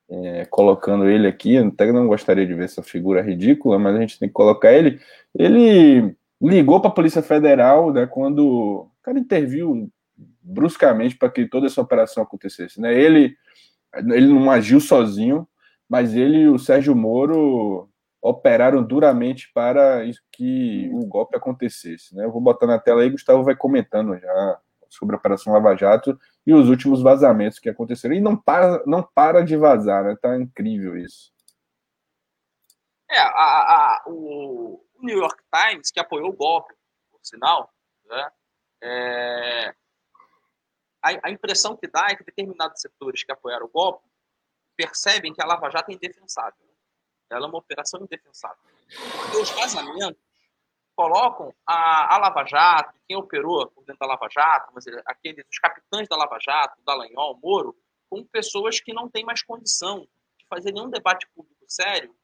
[0.09, 4.19] é, colocando ele aqui, até não gostaria de ver essa figura ridícula, mas a gente
[4.19, 5.01] tem que colocar ele.
[5.35, 9.91] Ele ligou para a Polícia Federal né, quando o cara interviu
[10.41, 12.81] bruscamente para que toda essa operação acontecesse.
[12.81, 12.95] Né?
[12.95, 13.37] Ele,
[13.95, 15.47] ele não agiu sozinho,
[15.89, 17.90] mas ele e o Sérgio Moro
[18.23, 20.03] operaram duramente para
[20.33, 22.15] que o golpe acontecesse.
[22.15, 22.25] Né?
[22.25, 26.19] Eu vou botar na tela aí, Gustavo vai comentando já sobre a Operação Lava Jato
[26.47, 28.15] e os últimos vazamentos que aconteceram.
[28.15, 30.17] E não para, não para de vazar, né?
[30.21, 31.33] Tá incrível isso.
[33.09, 36.75] É, a, a, o New York Times, que apoiou o golpe,
[37.11, 37.73] por sinal,
[38.05, 38.31] né?
[38.83, 39.75] É,
[41.03, 44.09] a, a, impressão que dá é que determinados setores que apoiaram o golpe
[44.77, 46.70] percebem que a Lava Jato é indefensável.
[47.31, 48.59] Ela é uma operação indefensável.
[49.23, 50.21] Porque os vazamentos
[50.97, 54.71] colocam a, a Lava Jato, quem operou por dentro da Lava Jato,
[55.07, 57.75] aqueles, os capitães da Lava Jato, Dallagnol, Moro,
[58.11, 60.01] como pessoas que não têm mais condição
[60.39, 62.15] de fazer nenhum debate público sério,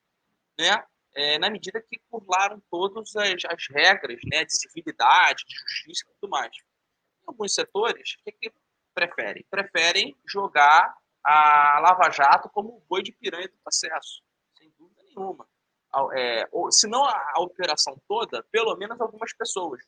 [0.59, 0.85] né?
[1.15, 6.13] É, na medida que burlaram todas as, as, regras né, de civilidade, de justiça e
[6.21, 6.55] tudo mais.
[6.55, 8.53] Em alguns setores, o que, que
[8.95, 9.47] preferem?
[9.49, 14.23] Preferem jogar a Lava Jato como o boi de piranha do processo,
[15.17, 15.47] nenhuma.
[16.15, 19.81] É, ou, se não a, operação toda, pelo menos algumas pessoas,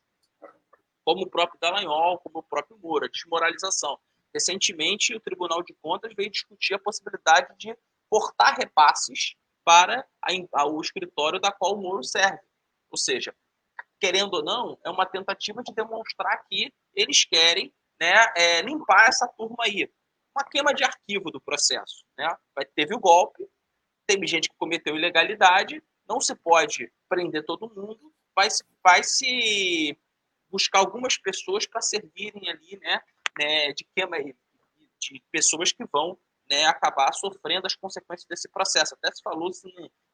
[1.04, 3.98] como o próprio Dallagnol, como o próprio Moura, desmoralização.
[4.32, 7.76] Recentemente, o Tribunal de Contas veio discutir a possibilidade de
[8.08, 12.40] cortar repasses para a, a, o escritório da qual o Moro serve.
[12.90, 13.34] Ou seja,
[14.00, 19.26] querendo ou não, é uma tentativa de demonstrar que eles querem né, é, limpar essa
[19.28, 19.90] turma aí.
[20.34, 22.04] Uma queima de arquivo do processo.
[22.16, 22.34] Né?
[22.74, 23.46] Teve o golpe,
[24.08, 29.96] teve gente que cometeu ilegalidade, não se pode prender todo mundo, vai se, vai se
[30.50, 33.00] buscar algumas pessoas para servirem ali né,
[33.38, 36.18] né, de queima de pessoas que vão
[36.50, 38.94] né, acabar sofrendo as consequências desse processo.
[38.94, 39.70] Até se falou assim,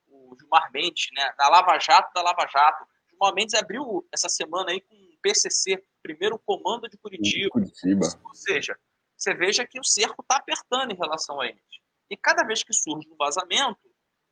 [0.09, 2.83] o Gilmar Mendes, né, da Lava Jato da Lava Jato.
[2.83, 7.51] O Gilmar Mendes abriu essa semana aí com o PCC, primeiro comando de Curitiba.
[7.51, 8.07] Curitiba.
[8.25, 8.77] Ou seja,
[9.17, 11.84] você veja que o cerco está apertando em relação a eles.
[12.11, 13.79] E cada vez que surge um vazamento,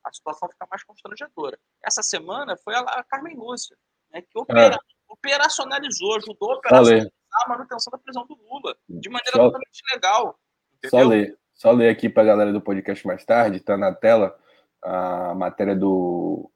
[0.04, 1.58] a situação fica mais constrangedora.
[1.84, 3.76] Essa semana foi a Carmen Lúcia,
[4.10, 4.78] né, que opera, é.
[5.08, 9.44] operacionalizou, ajudou a operacionalizar a manutenção da prisão do Lula, de maneira Só...
[9.44, 10.38] totalmente legal.
[10.76, 11.00] Entendeu?
[11.00, 11.38] Só ler.
[11.54, 14.36] Só ler aqui para a galera do podcast mais tarde, está na tela
[14.82, 16.50] a matéria do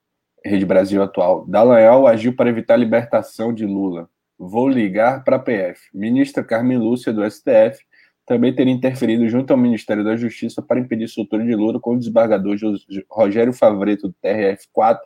[0.45, 1.47] Rede Brasil Atual.
[1.47, 4.11] Dallagnol agiu para evitar a libertação de Lula.
[4.39, 5.81] Vou ligar para a PF.
[5.95, 7.86] Ministra Carmen Lúcia, do STF,
[8.27, 12.01] também teria interferido junto ao Ministério da Justiça para impedir soltura de Lula quando o
[12.01, 12.57] desembargador
[13.09, 14.99] Rogério Favreto, do TRF4,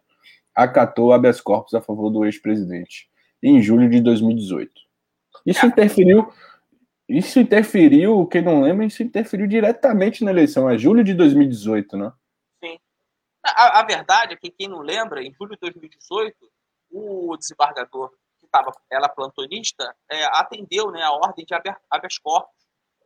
[0.54, 3.09] acatou habeas corpus a favor do ex-presidente,
[3.42, 4.72] em julho de 2018.
[5.46, 6.33] Isso interferiu
[7.11, 12.12] isso interferiu, quem não lembra, isso interferiu diretamente na eleição, é julho de 2018, né?
[12.62, 12.78] Sim.
[13.44, 16.37] A, a, verdade é que quem não lembra, em julho de 2018,
[16.92, 22.59] o desembargador que estava, ela plantonista, é, atendeu né, a ordem de habeas corpus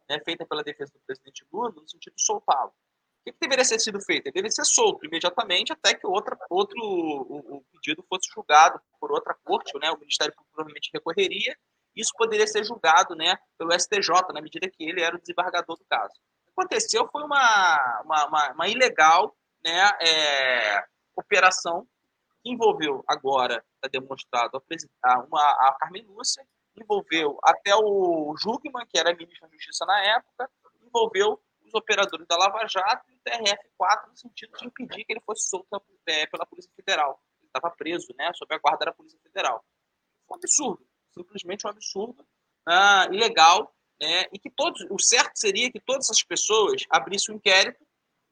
[0.09, 2.71] né, feita pela defesa do presidente Lula no sentido de soltá-lo.
[2.71, 4.27] O que, que, deveria ser sido feito?
[4.27, 9.11] Ele deveria ser solto imediatamente até que outra, outro o, o pedido fosse julgado por
[9.13, 11.57] outra corte, né, o Ministério provavelmente recorreria
[11.95, 15.85] isso poderia ser julgado né, pelo STJ, na medida que ele era o desembargador do
[15.85, 16.13] caso.
[16.13, 20.85] O que aconteceu foi uma, uma, uma, uma ilegal né, é,
[21.17, 21.87] operação
[22.43, 24.61] que envolveu agora, está demonstrado,
[25.03, 26.45] a, uma, a Carmen Lúcia,
[26.77, 30.51] envolveu até o Jugman, que era ministro da Justiça na época,
[30.83, 35.23] envolveu os operadores da Lava Jato e o TRF-4 no sentido de impedir que ele
[35.25, 35.67] fosse solto
[36.07, 37.21] é, pela Polícia Federal.
[37.41, 39.65] Ele estava preso, né, sob a guarda da Polícia Federal.
[40.31, 40.85] Um absurdo
[41.15, 42.23] simplesmente um absurdo,
[42.69, 47.39] uh, ilegal, né, e que todos, o certo seria que todas essas pessoas abrissem um
[47.39, 47.87] inquérito,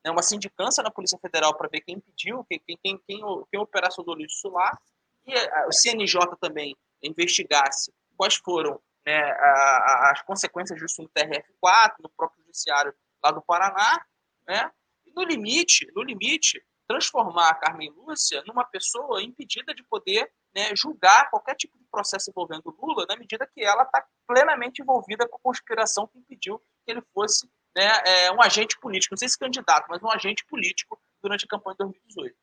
[0.05, 3.61] né, uma sindicância na Polícia Federal para ver quem pediu, quem, quem, quem, quem, quem
[3.61, 4.77] operacionou isso lá,
[5.25, 5.33] e
[5.69, 12.11] o CNJ também investigasse quais foram né, a, a, as consequências disso no TRF4, no
[12.11, 14.05] próprio judiciário lá do Paraná,
[14.47, 14.71] né,
[15.07, 20.75] e no limite, no limite, transformar a Carmen Lúcia numa pessoa impedida de poder né,
[20.77, 25.37] julgar qualquer tipo de processo envolvendo Lula, na medida que ela está plenamente envolvida com
[25.37, 29.39] a conspiração que impediu que ele fosse né, é, um agente político, não sei se
[29.39, 32.37] candidato, mas um agente político durante a campanha de 2018.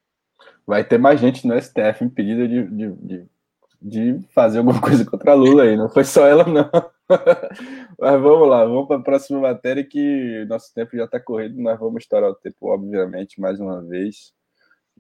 [0.65, 3.29] Vai ter mais gente no STF impedida de, de, de,
[3.81, 6.69] de fazer alguma coisa contra Lula aí, não foi só ela, não.
[7.99, 11.79] mas vamos lá, vamos para a próxima matéria que nosso tempo já está correndo, nós
[11.79, 14.33] vamos estourar o tempo, obviamente, mais uma vez.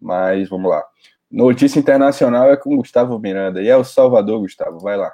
[0.01, 0.83] Mas vamos lá.
[1.29, 3.61] Notícia internacional é com Gustavo Miranda.
[3.61, 5.13] E é o Salvador, Gustavo, vai lá.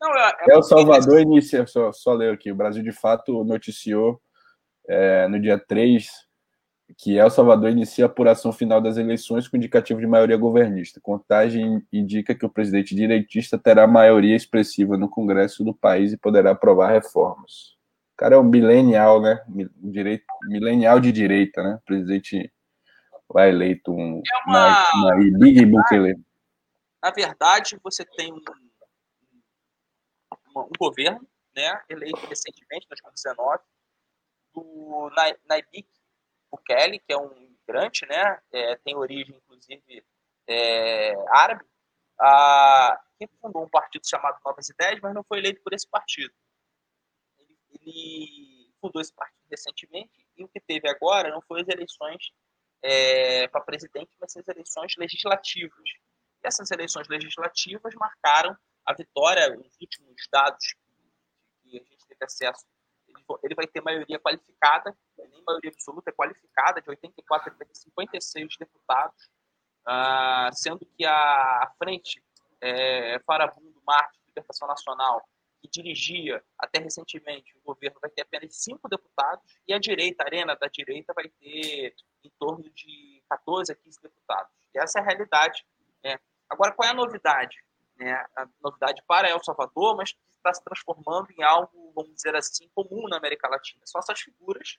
[0.00, 3.44] Não, é, é, é o Salvador inicia, só, só ler aqui, o Brasil de fato
[3.44, 4.20] noticiou
[4.88, 6.08] é, no dia 3
[6.96, 11.00] que El Salvador inicia a apuração final das eleições com indicativo de maioria governista.
[11.00, 16.52] Contagem indica que o presidente direitista terá maioria expressiva no Congresso do país e poderá
[16.52, 17.76] aprovar reformas.
[18.14, 19.42] O cara é um milenial, né?
[19.76, 21.80] Direito, milenial de direita, né?
[21.84, 22.52] Presidente
[23.34, 26.20] lá eleito um é uma, Big Bukele.
[27.02, 28.40] Na verdade, você tem um,
[30.54, 31.26] um, um, governo,
[31.56, 33.58] né, eleito recentemente, em 2019,
[34.54, 35.10] do
[35.48, 35.88] Naibik
[36.52, 40.04] Bukele, que é um imigrante, né, é, tem origem, inclusive,
[40.46, 41.64] é, árabe,
[42.20, 46.32] a, que fundou um partido chamado Novas Ideias, mas não foi eleito por esse partido.
[47.38, 52.32] Ele, ele fundou esse partido recentemente e o que teve agora não foi as eleições
[52.82, 55.88] é, para presidente, mas as eleições legislativas.
[56.42, 60.74] E essas eleições legislativas marcaram a vitória, os últimos dados
[61.62, 62.66] que a gente teve acesso,
[63.42, 69.30] ele vai ter maioria qualificada, nem maioria absoluta, é qualificada, de 84 a 56 deputados,
[69.86, 72.22] uh, sendo que a frente
[72.60, 75.28] é, Farabundo Martins, Libertação Nacional,
[75.60, 80.26] que dirigia até recentemente o governo, vai ter apenas cinco deputados, e a direita, a
[80.26, 84.52] arena da direita, vai ter em torno de 14 a 15 deputados.
[84.74, 85.64] E essa é a realidade.
[86.02, 86.18] Né?
[86.48, 87.62] Agora, qual é a novidade?
[87.96, 88.12] Né?
[88.36, 93.08] A novidade para El Salvador, mas está se transformando em algo, vamos dizer assim, comum
[93.08, 93.82] na América Latina.
[93.86, 94.78] São essas figuras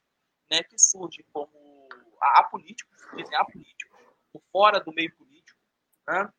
[0.52, 1.88] né, que surgem como
[2.22, 4.00] apolíticos, dizem apolíticos,
[4.32, 5.60] por fora do meio político,
[6.08, 6.32] né,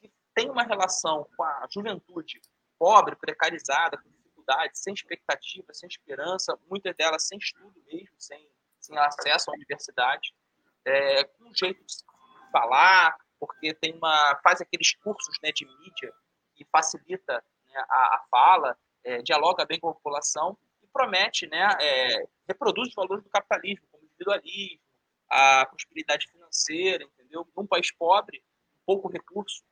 [0.00, 2.40] que tem uma relação com a juventude
[2.78, 8.96] pobre, precarizada, com dificuldades, sem expectativa, sem esperança, muitas delas sem estudo mesmo, sem, sem
[8.98, 10.34] acesso à universidade,
[10.84, 11.94] é, com um jeito de
[12.50, 16.12] falar, porque tem uma faz aqueles cursos né, de mídia
[16.54, 21.68] que facilita né, a, a, fala, é, dialoga bem com a população e promete, né,
[21.80, 24.80] é, reproduz os valores do capitalismo, como individualismo,
[25.30, 27.46] a prosperidade financeira, entendeu?
[27.56, 28.42] Num país pobre,
[28.84, 29.62] pouco recurso,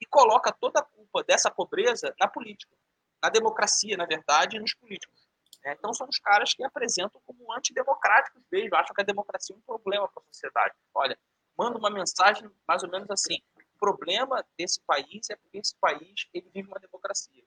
[0.00, 2.74] e coloca toda a culpa dessa pobreza na política,
[3.22, 5.28] na democracia, na verdade, e nos políticos.
[5.62, 5.76] Né?
[5.78, 9.62] Então, são os caras que apresentam como antidemocráticos mesmo, acham que a democracia é um
[9.62, 10.74] problema para a sociedade.
[10.94, 11.16] Olha,
[11.56, 13.40] manda uma mensagem mais ou menos assim:
[13.82, 17.42] problema desse país é porque esse país ele vive uma democracia.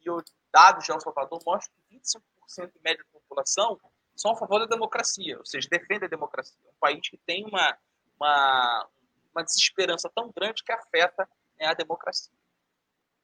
[0.00, 0.22] E os
[0.52, 3.76] dados de El Salvador mostram que 25% em média da população
[4.14, 6.56] são a favor da democracia, ou seja, defendem a democracia.
[6.64, 7.76] É um país que tem uma,
[8.16, 8.88] uma,
[9.34, 12.38] uma desesperança tão grande que afeta né, a democracia.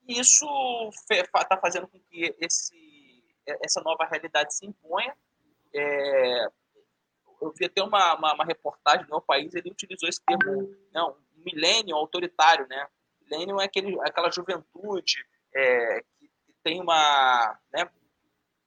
[0.08, 0.46] E isso
[1.08, 3.24] está fazendo com que esse,
[3.62, 5.16] essa nova realidade se imponha.
[5.72, 6.46] É,
[7.40, 11.10] eu vi até uma, uma, uma reportagem no meu país, ele utilizou esse termo, não,
[11.10, 12.86] né, milênio autoritário, né?
[13.22, 16.30] Milênio é aquele, aquela juventude é, que,
[16.62, 17.88] tem uma, né,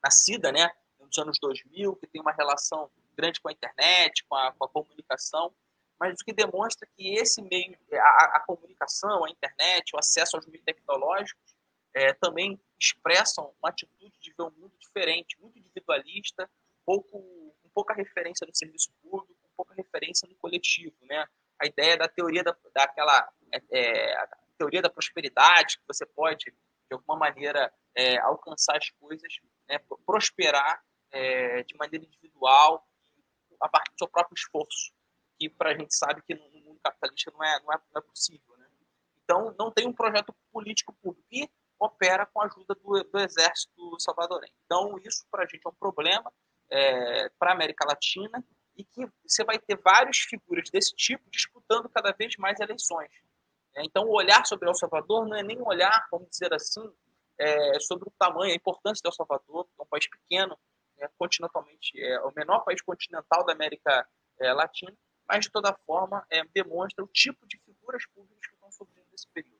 [0.02, 4.54] nascida, né, nos anos 2000, que tem uma relação grande com a internet, com a,
[4.54, 5.54] com a comunicação,
[6.00, 10.46] mas o que demonstra que esse meio, a, a comunicação, a internet, o acesso aos
[10.46, 11.54] meios tecnológicos,
[11.94, 16.50] é, também expressam uma atitude de ver um mundo diferente, muito individualista,
[16.86, 17.20] pouco,
[17.62, 21.28] com pouca referência no serviço público, com pouca referência no coletivo, né?
[21.62, 26.94] A ideia da teoria da, daquela é, é teoria da prosperidade, que você pode de
[26.94, 29.34] alguma maneira é, alcançar as coisas,
[29.68, 32.86] né, prosperar é, de maneira individual
[33.62, 34.92] a partir do seu próprio esforço
[35.40, 38.06] que para a gente sabe que no mundo capitalista não é, não é, não é
[38.06, 38.58] possível.
[38.58, 38.68] Né?
[39.24, 44.00] Então, não tem um projeto político público e opera com a ajuda do, do exército
[44.00, 44.54] salvadorenho.
[44.66, 46.32] Então, isso para a gente é um problema
[46.70, 48.44] é, para a América Latina
[48.80, 53.12] e que você vai ter várias figuras desse tipo disputando cada vez mais eleições.
[53.76, 56.82] É, então, o olhar sobre El Salvador não é nem um olhar, vamos dizer assim,
[57.38, 60.58] é, sobre o tamanho, a importância de El Salvador, que é um país pequeno,
[60.98, 64.08] é, continentalmente, é o menor país continental da América
[64.40, 64.94] é, Latina,
[65.28, 69.28] mas de toda forma é, demonstra o tipo de figuras públicas que estão surgindo nesse
[69.28, 69.60] período.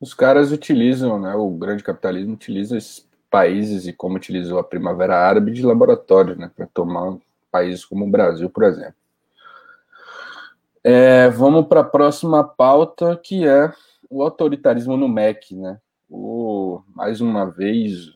[0.00, 5.16] Os caras utilizam, né, o grande capitalismo utiliza esses países e como utilizou a Primavera
[5.16, 7.18] Árabe de laboratório, né, para tomar
[7.54, 8.96] países como o Brasil, por exemplo.
[10.82, 13.72] É, vamos para a próxima pauta, que é
[14.10, 15.78] o autoritarismo no MEC, né?
[16.10, 18.10] O, mais uma vez,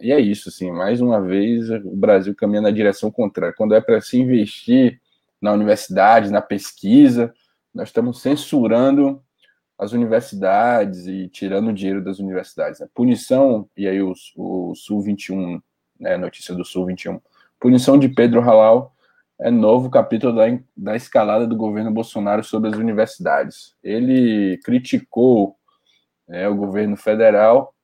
[0.00, 3.54] e é isso, assim, mais uma vez o Brasil caminha na direção contrária.
[3.54, 4.98] Quando é para se investir
[5.40, 7.32] na universidade, na pesquisa.
[7.74, 9.22] Nós estamos censurando
[9.78, 12.80] as universidades e tirando o dinheiro das universidades.
[12.80, 12.88] Né?
[12.92, 15.62] Punição, e aí o, o Sul 21,
[15.98, 17.20] né, notícia do Sul 21,
[17.60, 18.94] punição de Pedro Halal
[19.40, 20.44] é novo capítulo da,
[20.76, 23.74] da escalada do governo Bolsonaro sobre as universidades.
[23.82, 25.56] Ele criticou
[26.26, 27.74] né, o governo federal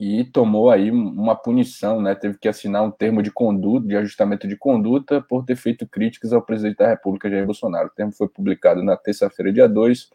[0.00, 2.14] e tomou aí uma punição, né?
[2.14, 6.32] Teve que assinar um termo de conduta, de ajustamento de conduta, por ter feito críticas
[6.32, 7.88] ao presidente da República, Jair Bolsonaro.
[7.88, 10.08] O termo foi publicado na terça-feira, dia 2,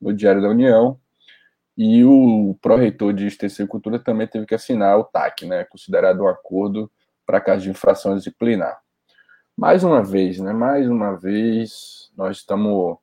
[0.00, 0.98] no Diário da União,
[1.76, 5.64] e o pró-reitor de Extensão e Cultura também teve que assinar o TAC, né?
[5.64, 6.90] Considerado um acordo
[7.28, 8.80] para caso de infração disciplinar.
[9.54, 10.50] Mais uma vez, né?
[10.54, 12.96] Mais uma vez, nós estamos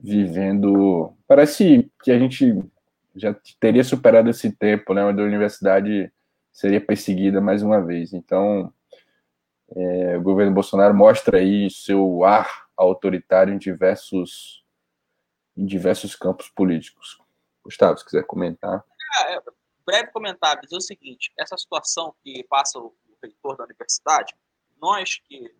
[0.00, 1.16] vivendo.
[1.24, 2.52] Parece que a gente
[3.14, 6.12] já teria superado esse tempo, né, onde a universidade
[6.52, 8.12] seria perseguida mais uma vez.
[8.12, 8.72] Então,
[9.70, 14.64] é, o governo Bolsonaro mostra aí seu ar autoritário em diversos,
[15.56, 17.20] em diversos campos políticos.
[17.62, 18.84] Gustavo, se quiser comentar.
[19.28, 19.40] É,
[19.86, 22.80] breve comentário, dizer o seguinte: essa situação que passa
[23.26, 24.34] reitor da universidade,
[24.80, 25.54] nós que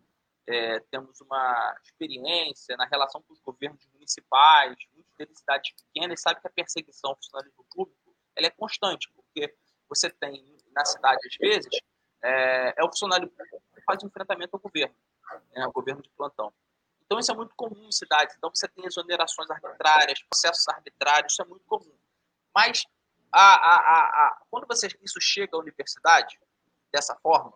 [0.47, 6.39] é, temos uma experiência na relação com os governos municipais, muitos deles cidades pequenas, sabe
[6.39, 9.55] que a perseguição ao funcionalismo público ela é constante, porque
[9.89, 11.69] você tem na cidade, às vezes,
[12.21, 14.95] é, é o funcionário público que faz enfrentamento ao governo,
[15.51, 16.53] né, ao governo de plantão.
[17.05, 18.35] Então, isso é muito comum em cidades.
[18.35, 21.95] Então, você tem exonerações arbitrárias, processos arbitrários, isso é muito comum.
[22.53, 22.83] Mas,
[23.31, 26.39] a, a, a, quando você, isso chega à universidade,
[26.95, 27.53] dessa forma,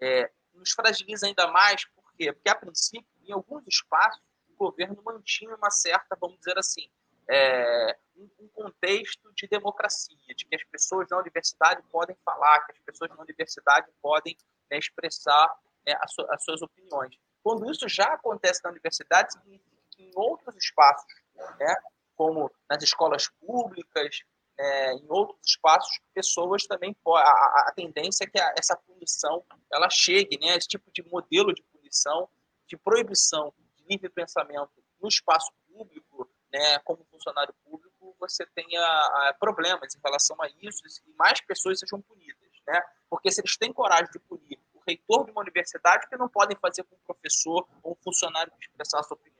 [0.00, 2.32] é, nos fragiliza ainda mais, por quê?
[2.32, 6.90] Porque, a princípio, em alguns espaços, o governo mantinha uma certa, vamos dizer assim,
[7.28, 12.72] é, um, um, contexto de democracia, de que as pessoas na universidade podem falar, que
[12.72, 14.36] as pessoas na universidade podem
[14.70, 15.54] né, expressar
[15.86, 17.14] né, as, as, suas opiniões.
[17.42, 21.14] Quando isso já acontece na universidade, significa que em outros espaços,
[21.58, 21.74] né,
[22.16, 24.22] como nas escolas públicas,
[24.60, 27.20] é, em outros espaços, pessoas também a,
[27.68, 29.42] a, tendência é que a, essa punição
[29.72, 32.28] ela chegue, né, esse tipo de modelo de punição,
[32.68, 39.34] de proibição de livre pensamento no espaço público, né, como funcionário público, você tenha ah,
[39.40, 42.50] problemas em relação a isso e mais pessoas sejam punidas.
[42.66, 42.82] Né?
[43.08, 46.56] Porque se eles têm coragem de punir o reitor de uma universidade, que não podem
[46.58, 49.39] fazer com um professor ou um funcionário expressar a sua opinião.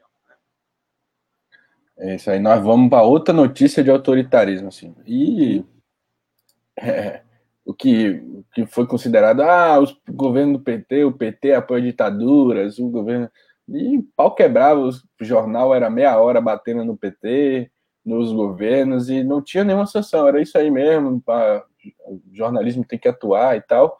[2.01, 2.39] É isso aí.
[2.39, 4.69] Nós vamos para outra notícia de autoritarismo.
[4.69, 4.95] Assim.
[5.07, 5.65] E
[6.81, 7.23] é,
[7.65, 12.79] o, que, o que foi considerado, ah, o governo do PT, o PT apoia ditaduras,
[12.79, 13.31] o governo
[13.69, 14.91] e pau quebrava, o
[15.21, 17.71] jornal era meia hora batendo no PT,
[18.05, 21.65] nos governos, e não tinha nenhuma sanção, era isso aí mesmo, pra,
[22.07, 23.99] o jornalismo tem que atuar e tal.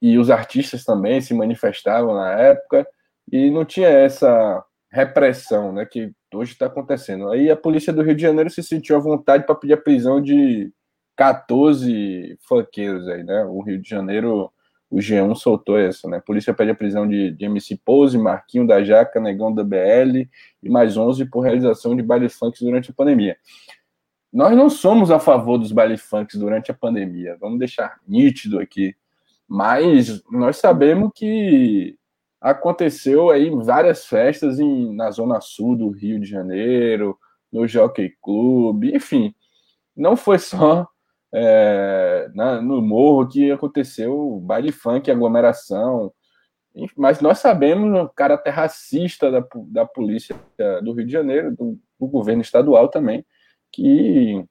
[0.00, 2.86] E os artistas também se manifestavam na época,
[3.30, 7.30] e não tinha essa repressão né, que hoje está acontecendo.
[7.30, 10.20] Aí a polícia do Rio de Janeiro se sentiu à vontade para pedir a prisão
[10.20, 10.72] de
[11.16, 13.44] 14 funkeiros aí, né?
[13.44, 14.50] O Rio de Janeiro
[14.94, 16.20] o G1 soltou essa, né?
[16.20, 20.28] Polícia pede a prisão de, de MC Pose, Marquinho da Jaca, Negão da BL
[20.62, 23.36] e mais 11 por realização de baile funk durante a pandemia.
[24.32, 28.94] Nós não somos a favor dos baile funk durante a pandemia, vamos deixar nítido aqui.
[29.48, 31.96] Mas nós sabemos que
[32.44, 37.18] aconteceu aí várias festas em, na zona sul do Rio de Janeiro,
[37.50, 39.34] no Jockey Club, enfim,
[39.96, 40.86] não foi só
[41.32, 46.12] é, na, no morro que aconteceu baile funk, aglomeração.
[46.96, 50.36] Mas nós sabemos o caráter racista da, da polícia
[50.82, 53.24] do Rio de Janeiro, do, do governo estadual também,
[53.72, 54.44] que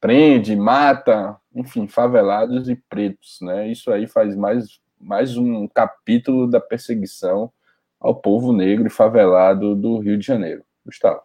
[0.00, 3.70] prende, mata, enfim, favelados e pretos, né?
[3.70, 7.52] Isso aí faz mais, mais um capítulo da perseguição
[7.98, 10.64] ao povo negro e favelado do Rio de Janeiro.
[10.86, 11.22] Gustavo.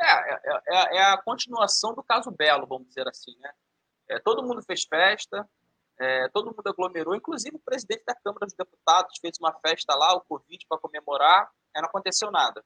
[0.00, 0.38] É, é,
[0.68, 3.50] é, é a continuação do caso Belo, vamos dizer assim, né?
[4.08, 5.48] É, todo mundo fez festa,
[5.98, 10.14] é, todo mundo aglomerou, inclusive o presidente da Câmara dos Deputados fez uma festa lá,
[10.14, 12.64] o Covid, para comemorar, não aconteceu nada.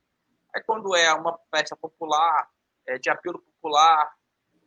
[0.55, 2.49] Aí quando é uma festa popular,
[2.87, 4.15] é, de apelo popular,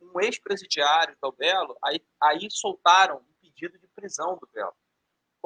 [0.00, 4.74] um ex-presidiário do Belo, aí, aí soltaram um pedido de prisão do Belo.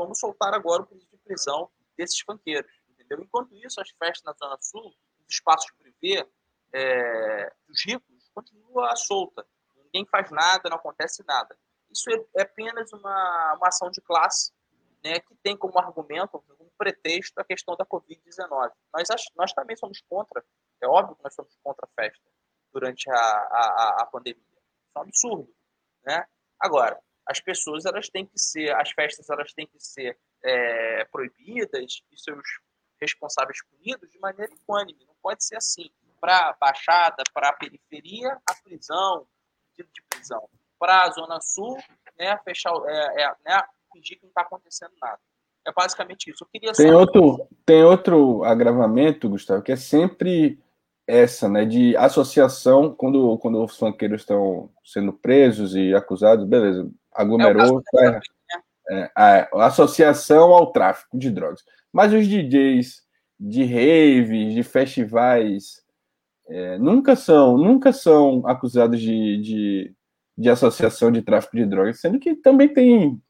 [0.01, 3.21] Como soltar agora o pedido de prisão desses banqueiros, entendeu?
[3.23, 4.95] Enquanto isso, as festas na Zona Sul,
[5.29, 6.27] os espaços privê
[6.73, 9.47] é, dos ricos, continua solta
[9.93, 11.57] ninguém faz nada, não acontece nada.
[11.91, 14.53] Isso é, é apenas uma, uma ação de classe
[15.05, 18.71] né, que tem como argumento, como pretexto, a questão da Covid-19.
[18.95, 20.45] Nós, nós também somos contra,
[20.81, 22.25] é óbvio que nós somos contra a festa
[22.73, 24.41] durante a, a, a pandemia.
[24.41, 25.55] Isso é um absurdo.
[26.05, 26.25] Né?
[26.59, 32.03] Agora, as pessoas elas têm que ser, as festas elas têm que ser é, proibidas
[32.11, 32.43] e seus
[33.01, 35.05] responsáveis punidos de maneira equânime.
[35.07, 35.91] Não pode ser assim.
[36.21, 39.27] Para a Baixada, para a periferia, a prisão,
[39.75, 40.49] pedido de prisão
[40.81, 41.77] para a Zona Sul,
[42.19, 43.63] né, fechar, é, é, né,
[43.93, 45.19] fingir que não está acontecendo nada.
[45.67, 46.43] É basicamente isso.
[46.43, 50.59] Eu queria tem, outro, tem outro agravamento, Gustavo, que é sempre
[51.07, 57.83] essa, né, de associação, quando, quando os funkeiros estão sendo presos e acusados, beleza, aglomerou,
[57.95, 58.21] é, é, né?
[58.91, 61.65] é, a associação ao tráfico de drogas.
[61.93, 63.03] Mas os DJs
[63.39, 65.83] de raves, de festivais
[66.49, 69.95] é, nunca são nunca são acusados de, de,
[70.37, 73.21] de, associação de tráfico de drogas, sendo que também tem.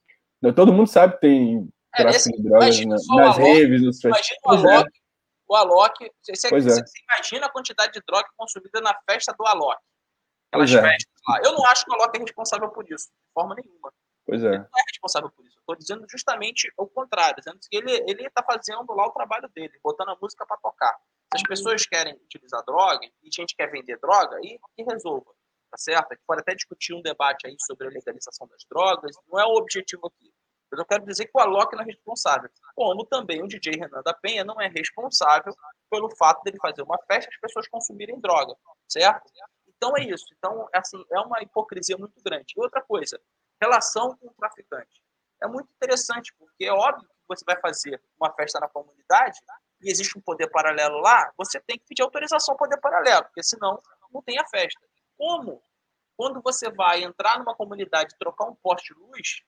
[0.42, 4.38] Né, todo mundo sabe que tem é, tráfico de drogas na, nas raves, nos Imagina
[4.44, 4.56] o é.
[4.56, 4.90] Alok,
[5.48, 9.78] o Alok você, você, você, imagina a quantidade de droga consumida na festa do Alok.
[10.50, 10.80] Aquelas é.
[10.80, 11.40] festas lá.
[11.44, 13.92] Eu não acho que o Alok é responsável por isso, de forma nenhuma.
[14.26, 14.48] Pois é.
[14.48, 15.58] Ele não é responsável por isso.
[15.58, 20.10] Estou dizendo justamente o contrário, dizendo que ele está fazendo lá o trabalho dele, botando
[20.10, 20.96] a música para tocar.
[21.32, 25.30] Se as pessoas querem utilizar droga e gente quer vender droga, aí que resolva,
[25.70, 26.12] tá certo?
[26.12, 29.44] A gente pode até discutir um debate aí sobre a legalização das drogas, não é
[29.44, 30.32] o objetivo aqui.
[30.70, 32.48] Mas eu quero dizer que o Alok não é responsável.
[32.74, 35.52] Como também o DJ Renan da Penha não é responsável
[35.90, 38.54] pelo fato dele fazer uma festa e as pessoas consumirem droga,
[38.88, 39.28] certo?
[39.80, 40.26] Então é isso.
[40.36, 42.52] Então, assim, é uma hipocrisia muito grande.
[42.54, 43.18] E outra coisa,
[43.58, 45.02] relação com o traficante.
[45.42, 49.38] É muito interessante, porque é óbvio que você vai fazer uma festa na comunidade
[49.80, 53.42] e existe um poder paralelo lá, você tem que pedir autorização ao poder paralelo, porque
[53.42, 53.80] senão
[54.12, 54.78] não tem a festa.
[55.16, 55.62] Como?
[56.14, 59.42] Quando você vai entrar numa comunidade e trocar um poste de luz,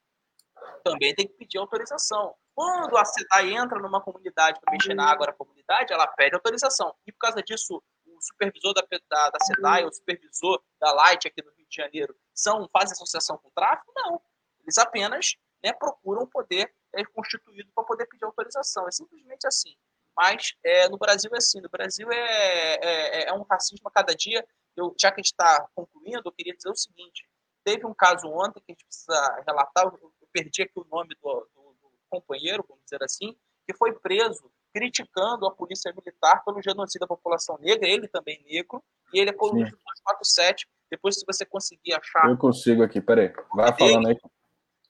[0.83, 2.35] também tem que pedir autorização.
[2.55, 6.95] Quando a SEDAI entra numa comunidade para mexer na água da comunidade, ela pede autorização.
[7.07, 7.83] E por causa disso,
[8.23, 12.69] supervisor da, da, da SEDAI, o supervisor da Light aqui no Rio de Janeiro, são,
[12.73, 13.93] fazem associação com o tráfico?
[13.95, 14.21] Não.
[14.63, 18.87] Eles apenas né, procuram poder é, constituído para poder pedir autorização.
[18.87, 19.75] É simplesmente assim.
[20.17, 21.61] Mas é, no Brasil é assim.
[21.61, 24.47] No Brasil é, é, é um racismo a cada dia.
[24.77, 27.29] Eu, já que a gente está concluindo, eu queria dizer o seguinte.
[27.65, 29.85] Teve um caso ontem que a gente precisa relatar.
[29.85, 33.93] Eu, eu perdi aqui o nome do, do, do companheiro, vamos dizer assim, que foi
[33.99, 39.31] preso criticando a polícia militar pelo genocídio da população negra, ele também negro, e ele
[39.31, 40.69] é colunista do 247.
[40.91, 42.29] Depois, se você conseguir achar.
[42.29, 43.33] Eu consigo aqui, peraí.
[43.55, 44.17] Vai falando aí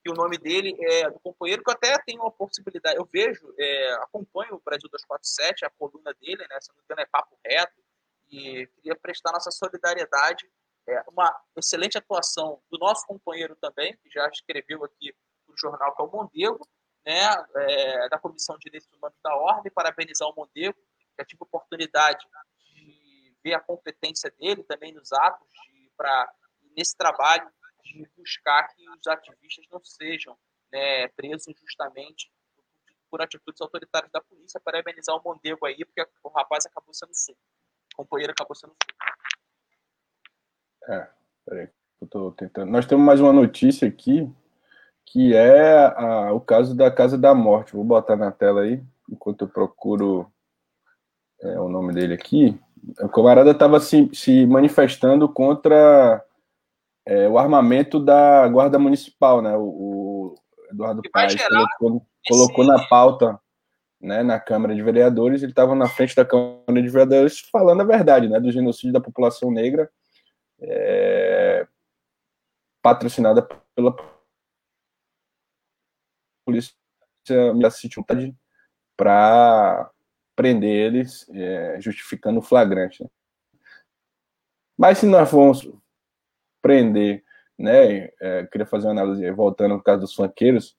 [0.03, 3.55] que o nome dele é do companheiro, que eu até tenho a possibilidade, eu vejo,
[3.57, 7.39] é, acompanho o Brasil 247, a coluna dele, né, se não me engano é papo
[7.45, 7.81] reto,
[8.29, 10.51] e queria prestar nossa solidariedade,
[10.89, 15.15] é, uma excelente atuação do nosso companheiro também, que já escreveu aqui
[15.47, 16.69] no jornal, que é o Mondego,
[17.05, 17.21] né,
[17.57, 20.79] é, da Comissão de Direitos Humanos da Ordem, parabenizar o Mondego,
[21.19, 22.27] já tive oportunidade
[22.59, 25.49] de ver a competência dele também nos atos,
[25.97, 26.33] para
[26.77, 27.51] nesse trabalho
[27.85, 30.39] de buscar que os ativistas não sejam
[30.73, 32.33] né, presos injustamente
[33.11, 34.61] por atitudes autoritárias da polícia.
[34.61, 37.41] Parabenizar o Mondego aí, porque o rapaz acabou sendo solto.
[37.93, 39.13] O companheiro acabou sendo solto.
[40.89, 41.11] É,
[41.45, 41.69] peraí,
[42.01, 42.71] eu tô tentando.
[42.71, 44.33] Nós temos mais uma notícia aqui,
[45.07, 47.75] que é a, o caso da Casa da Morte.
[47.75, 50.31] Vou botar na tela aí, enquanto eu procuro
[51.41, 52.59] é, o nome dele aqui.
[53.01, 56.25] O camarada estava se, se manifestando contra
[57.07, 59.57] é, o armamento da Guarda Municipal, né?
[59.57, 60.35] O, o
[60.71, 63.39] Eduardo Paes colocou, colocou na pauta,
[64.01, 67.85] né, na Câmara de Vereadores, ele estava na frente da Câmara de Vereadores falando a
[67.85, 69.89] verdade, né, do genocídio da população negra,
[70.61, 71.67] é,
[72.83, 73.47] patrocinada
[73.77, 73.95] pela
[76.45, 76.73] polícia
[78.97, 79.91] para
[80.35, 83.03] prender eles, é, justificando o flagrante.
[83.03, 83.11] Né?
[84.77, 85.69] Mas se nós formos
[86.61, 87.23] prender,
[87.59, 88.09] né?
[88.21, 90.77] É, queria fazer uma análise, voltando no caso dos funkeiros,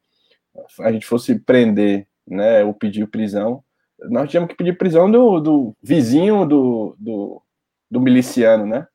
[0.82, 3.64] a gente fosse prender, né, ou pedir prisão,
[4.10, 7.42] nós tínhamos que pedir prisão do, do vizinho do, do,
[7.90, 8.88] do, miliciano, né?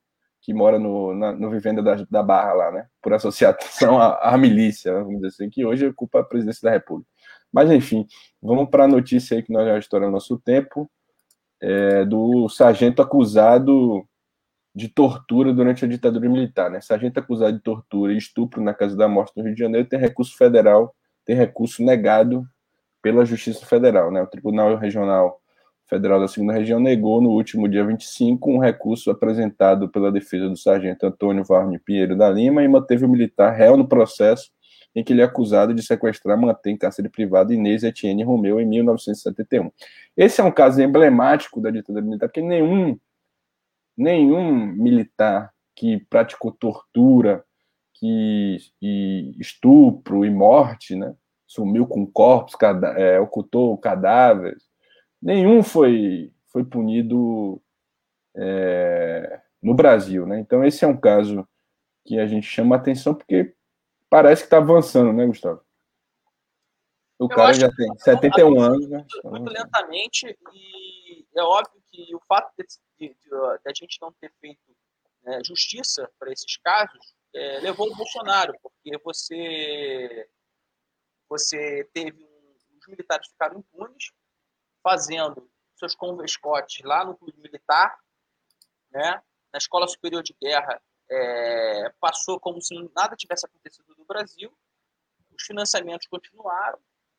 [0.48, 2.86] Que mora no, na, no Vivenda da, da Barra lá, né?
[3.02, 7.06] Por associação à, à milícia, vamos dizer assim, que hoje ocupa a presidência da República.
[7.52, 8.06] Mas, enfim,
[8.40, 10.90] vamos para a notícia aí que nós já estouramos nosso tempo,
[11.60, 14.08] é, do sargento acusado
[14.74, 16.70] de tortura durante a ditadura militar.
[16.70, 16.80] Né?
[16.80, 19.98] Sargento acusado de tortura e estupro na Casa da Morte no Rio de Janeiro tem
[19.98, 20.96] recurso federal,
[21.26, 22.42] tem recurso negado
[23.02, 24.10] pela Justiça Federal.
[24.10, 24.22] Né?
[24.22, 25.42] O Tribunal Regional
[25.88, 30.56] Federal da Segunda Região negou no último dia 25 um recurso apresentado pela defesa do
[30.56, 34.50] sargento Antônio Varne Pinheiro da Lima e manteve o militar réu no processo
[34.94, 38.66] em que ele é acusado de sequestrar, manter em cárcere privado Inês Etienne Romeu em
[38.66, 39.70] 1971.
[40.16, 42.98] Esse é um caso emblemático da ditadura militar, porque nenhum
[43.96, 47.44] nenhum militar que praticou tortura,
[47.94, 51.14] que e estupro e morte, né?
[51.46, 52.54] Sumiu com corpos,
[52.96, 54.67] é, ocultou cadáveres.
[55.20, 57.60] Nenhum foi foi punido
[58.34, 60.38] é, no Brasil, né?
[60.38, 61.46] Então esse é um caso
[62.04, 63.54] que a gente chama atenção porque
[64.08, 65.62] parece que está avançando, né, Gustavo?
[67.18, 69.04] O Eu cara já tem 71 anos, né?
[69.24, 72.64] Muito lentamente e é óbvio que o fato de
[72.98, 74.76] de, de, de a gente não ter feito
[75.22, 80.28] né, justiça para esses casos é, levou o Bolsonaro, porque você,
[81.28, 84.10] você teve um, os militares ficaram impunes,
[84.88, 87.98] fazendo seus convescotes lá no clube militar,
[88.90, 89.22] né?
[89.52, 90.80] na Escola Superior de Guerra
[91.10, 94.50] é, passou como se nada tivesse acontecido no Brasil,
[95.30, 96.78] os financiamentos continuaram,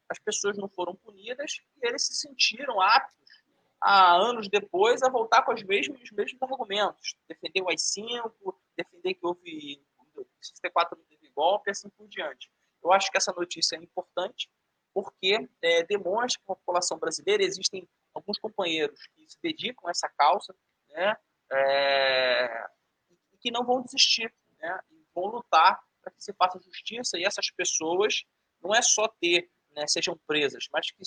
[0.09, 3.43] as pessoas não foram punidas e eles se sentiram aptos
[3.79, 7.15] há anos depois, a voltar com os mesmos, os mesmos argumentos.
[7.27, 8.33] Defender o AI-5,
[8.75, 9.79] defender que houve
[10.41, 11.31] 64 não teve
[11.69, 12.51] assim por diante.
[12.83, 14.49] Eu acho que essa notícia é importante
[15.01, 20.09] porque é, demonstra que a população brasileira existem alguns companheiros que se dedicam a essa
[20.09, 20.53] causa,
[20.89, 21.15] né,
[21.51, 22.65] é,
[23.31, 27.23] e que não vão desistir, né, e vão lutar para que se faça justiça e
[27.23, 28.23] essas pessoas
[28.61, 31.01] não é só ter, né, sejam presas, mas que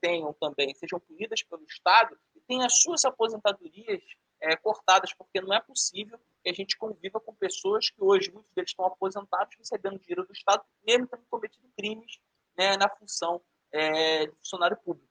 [0.00, 4.02] tenham também, sejam punidas pelo Estado e tenham as suas aposentadorias
[4.40, 8.52] é, cortadas, porque não é possível que a gente conviva com pessoas que hoje, muitos
[8.52, 12.18] deles estão aposentados, recebendo dinheiro do Estado, mesmo tendo cometido crimes
[12.56, 13.40] né, na função
[13.72, 15.08] é, de funcionário público.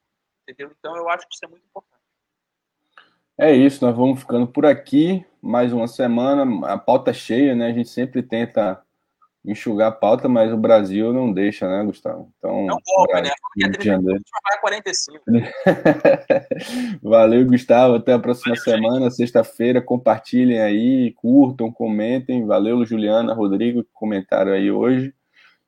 [0.48, 0.76] Entendeu?
[0.78, 1.96] Então, eu acho que isso é muito importante.
[3.38, 5.26] É isso, nós vamos ficando por aqui.
[5.42, 7.68] Mais uma semana, a pauta cheia, né?
[7.68, 8.82] A gente sempre tenta
[9.44, 12.32] enxugar a pauta, mas o Brasil não deixa, né, Gustavo?
[12.38, 13.32] Então, não golpe, né?
[13.54, 15.24] Porque vai 45.
[17.04, 17.96] Valeu, Gustavo.
[17.96, 19.82] Até a próxima Valeu, semana, sexta-feira.
[19.82, 22.46] Compartilhem aí, curtam, comentem.
[22.46, 25.14] Valeu, Juliana, Rodrigo, que comentaram aí hoje.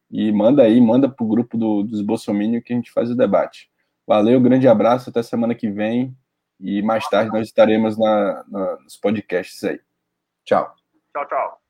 [0.10, 3.70] E manda aí, manda pro grupo do, dos Bolsominions que a gente faz o debate.
[4.05, 6.16] Valeu, grande abraço, até semana que vem.
[6.60, 9.80] E mais tarde nós estaremos na, na, nos podcasts aí.
[10.45, 10.74] Tchau.
[11.14, 11.66] Tchau, tchau.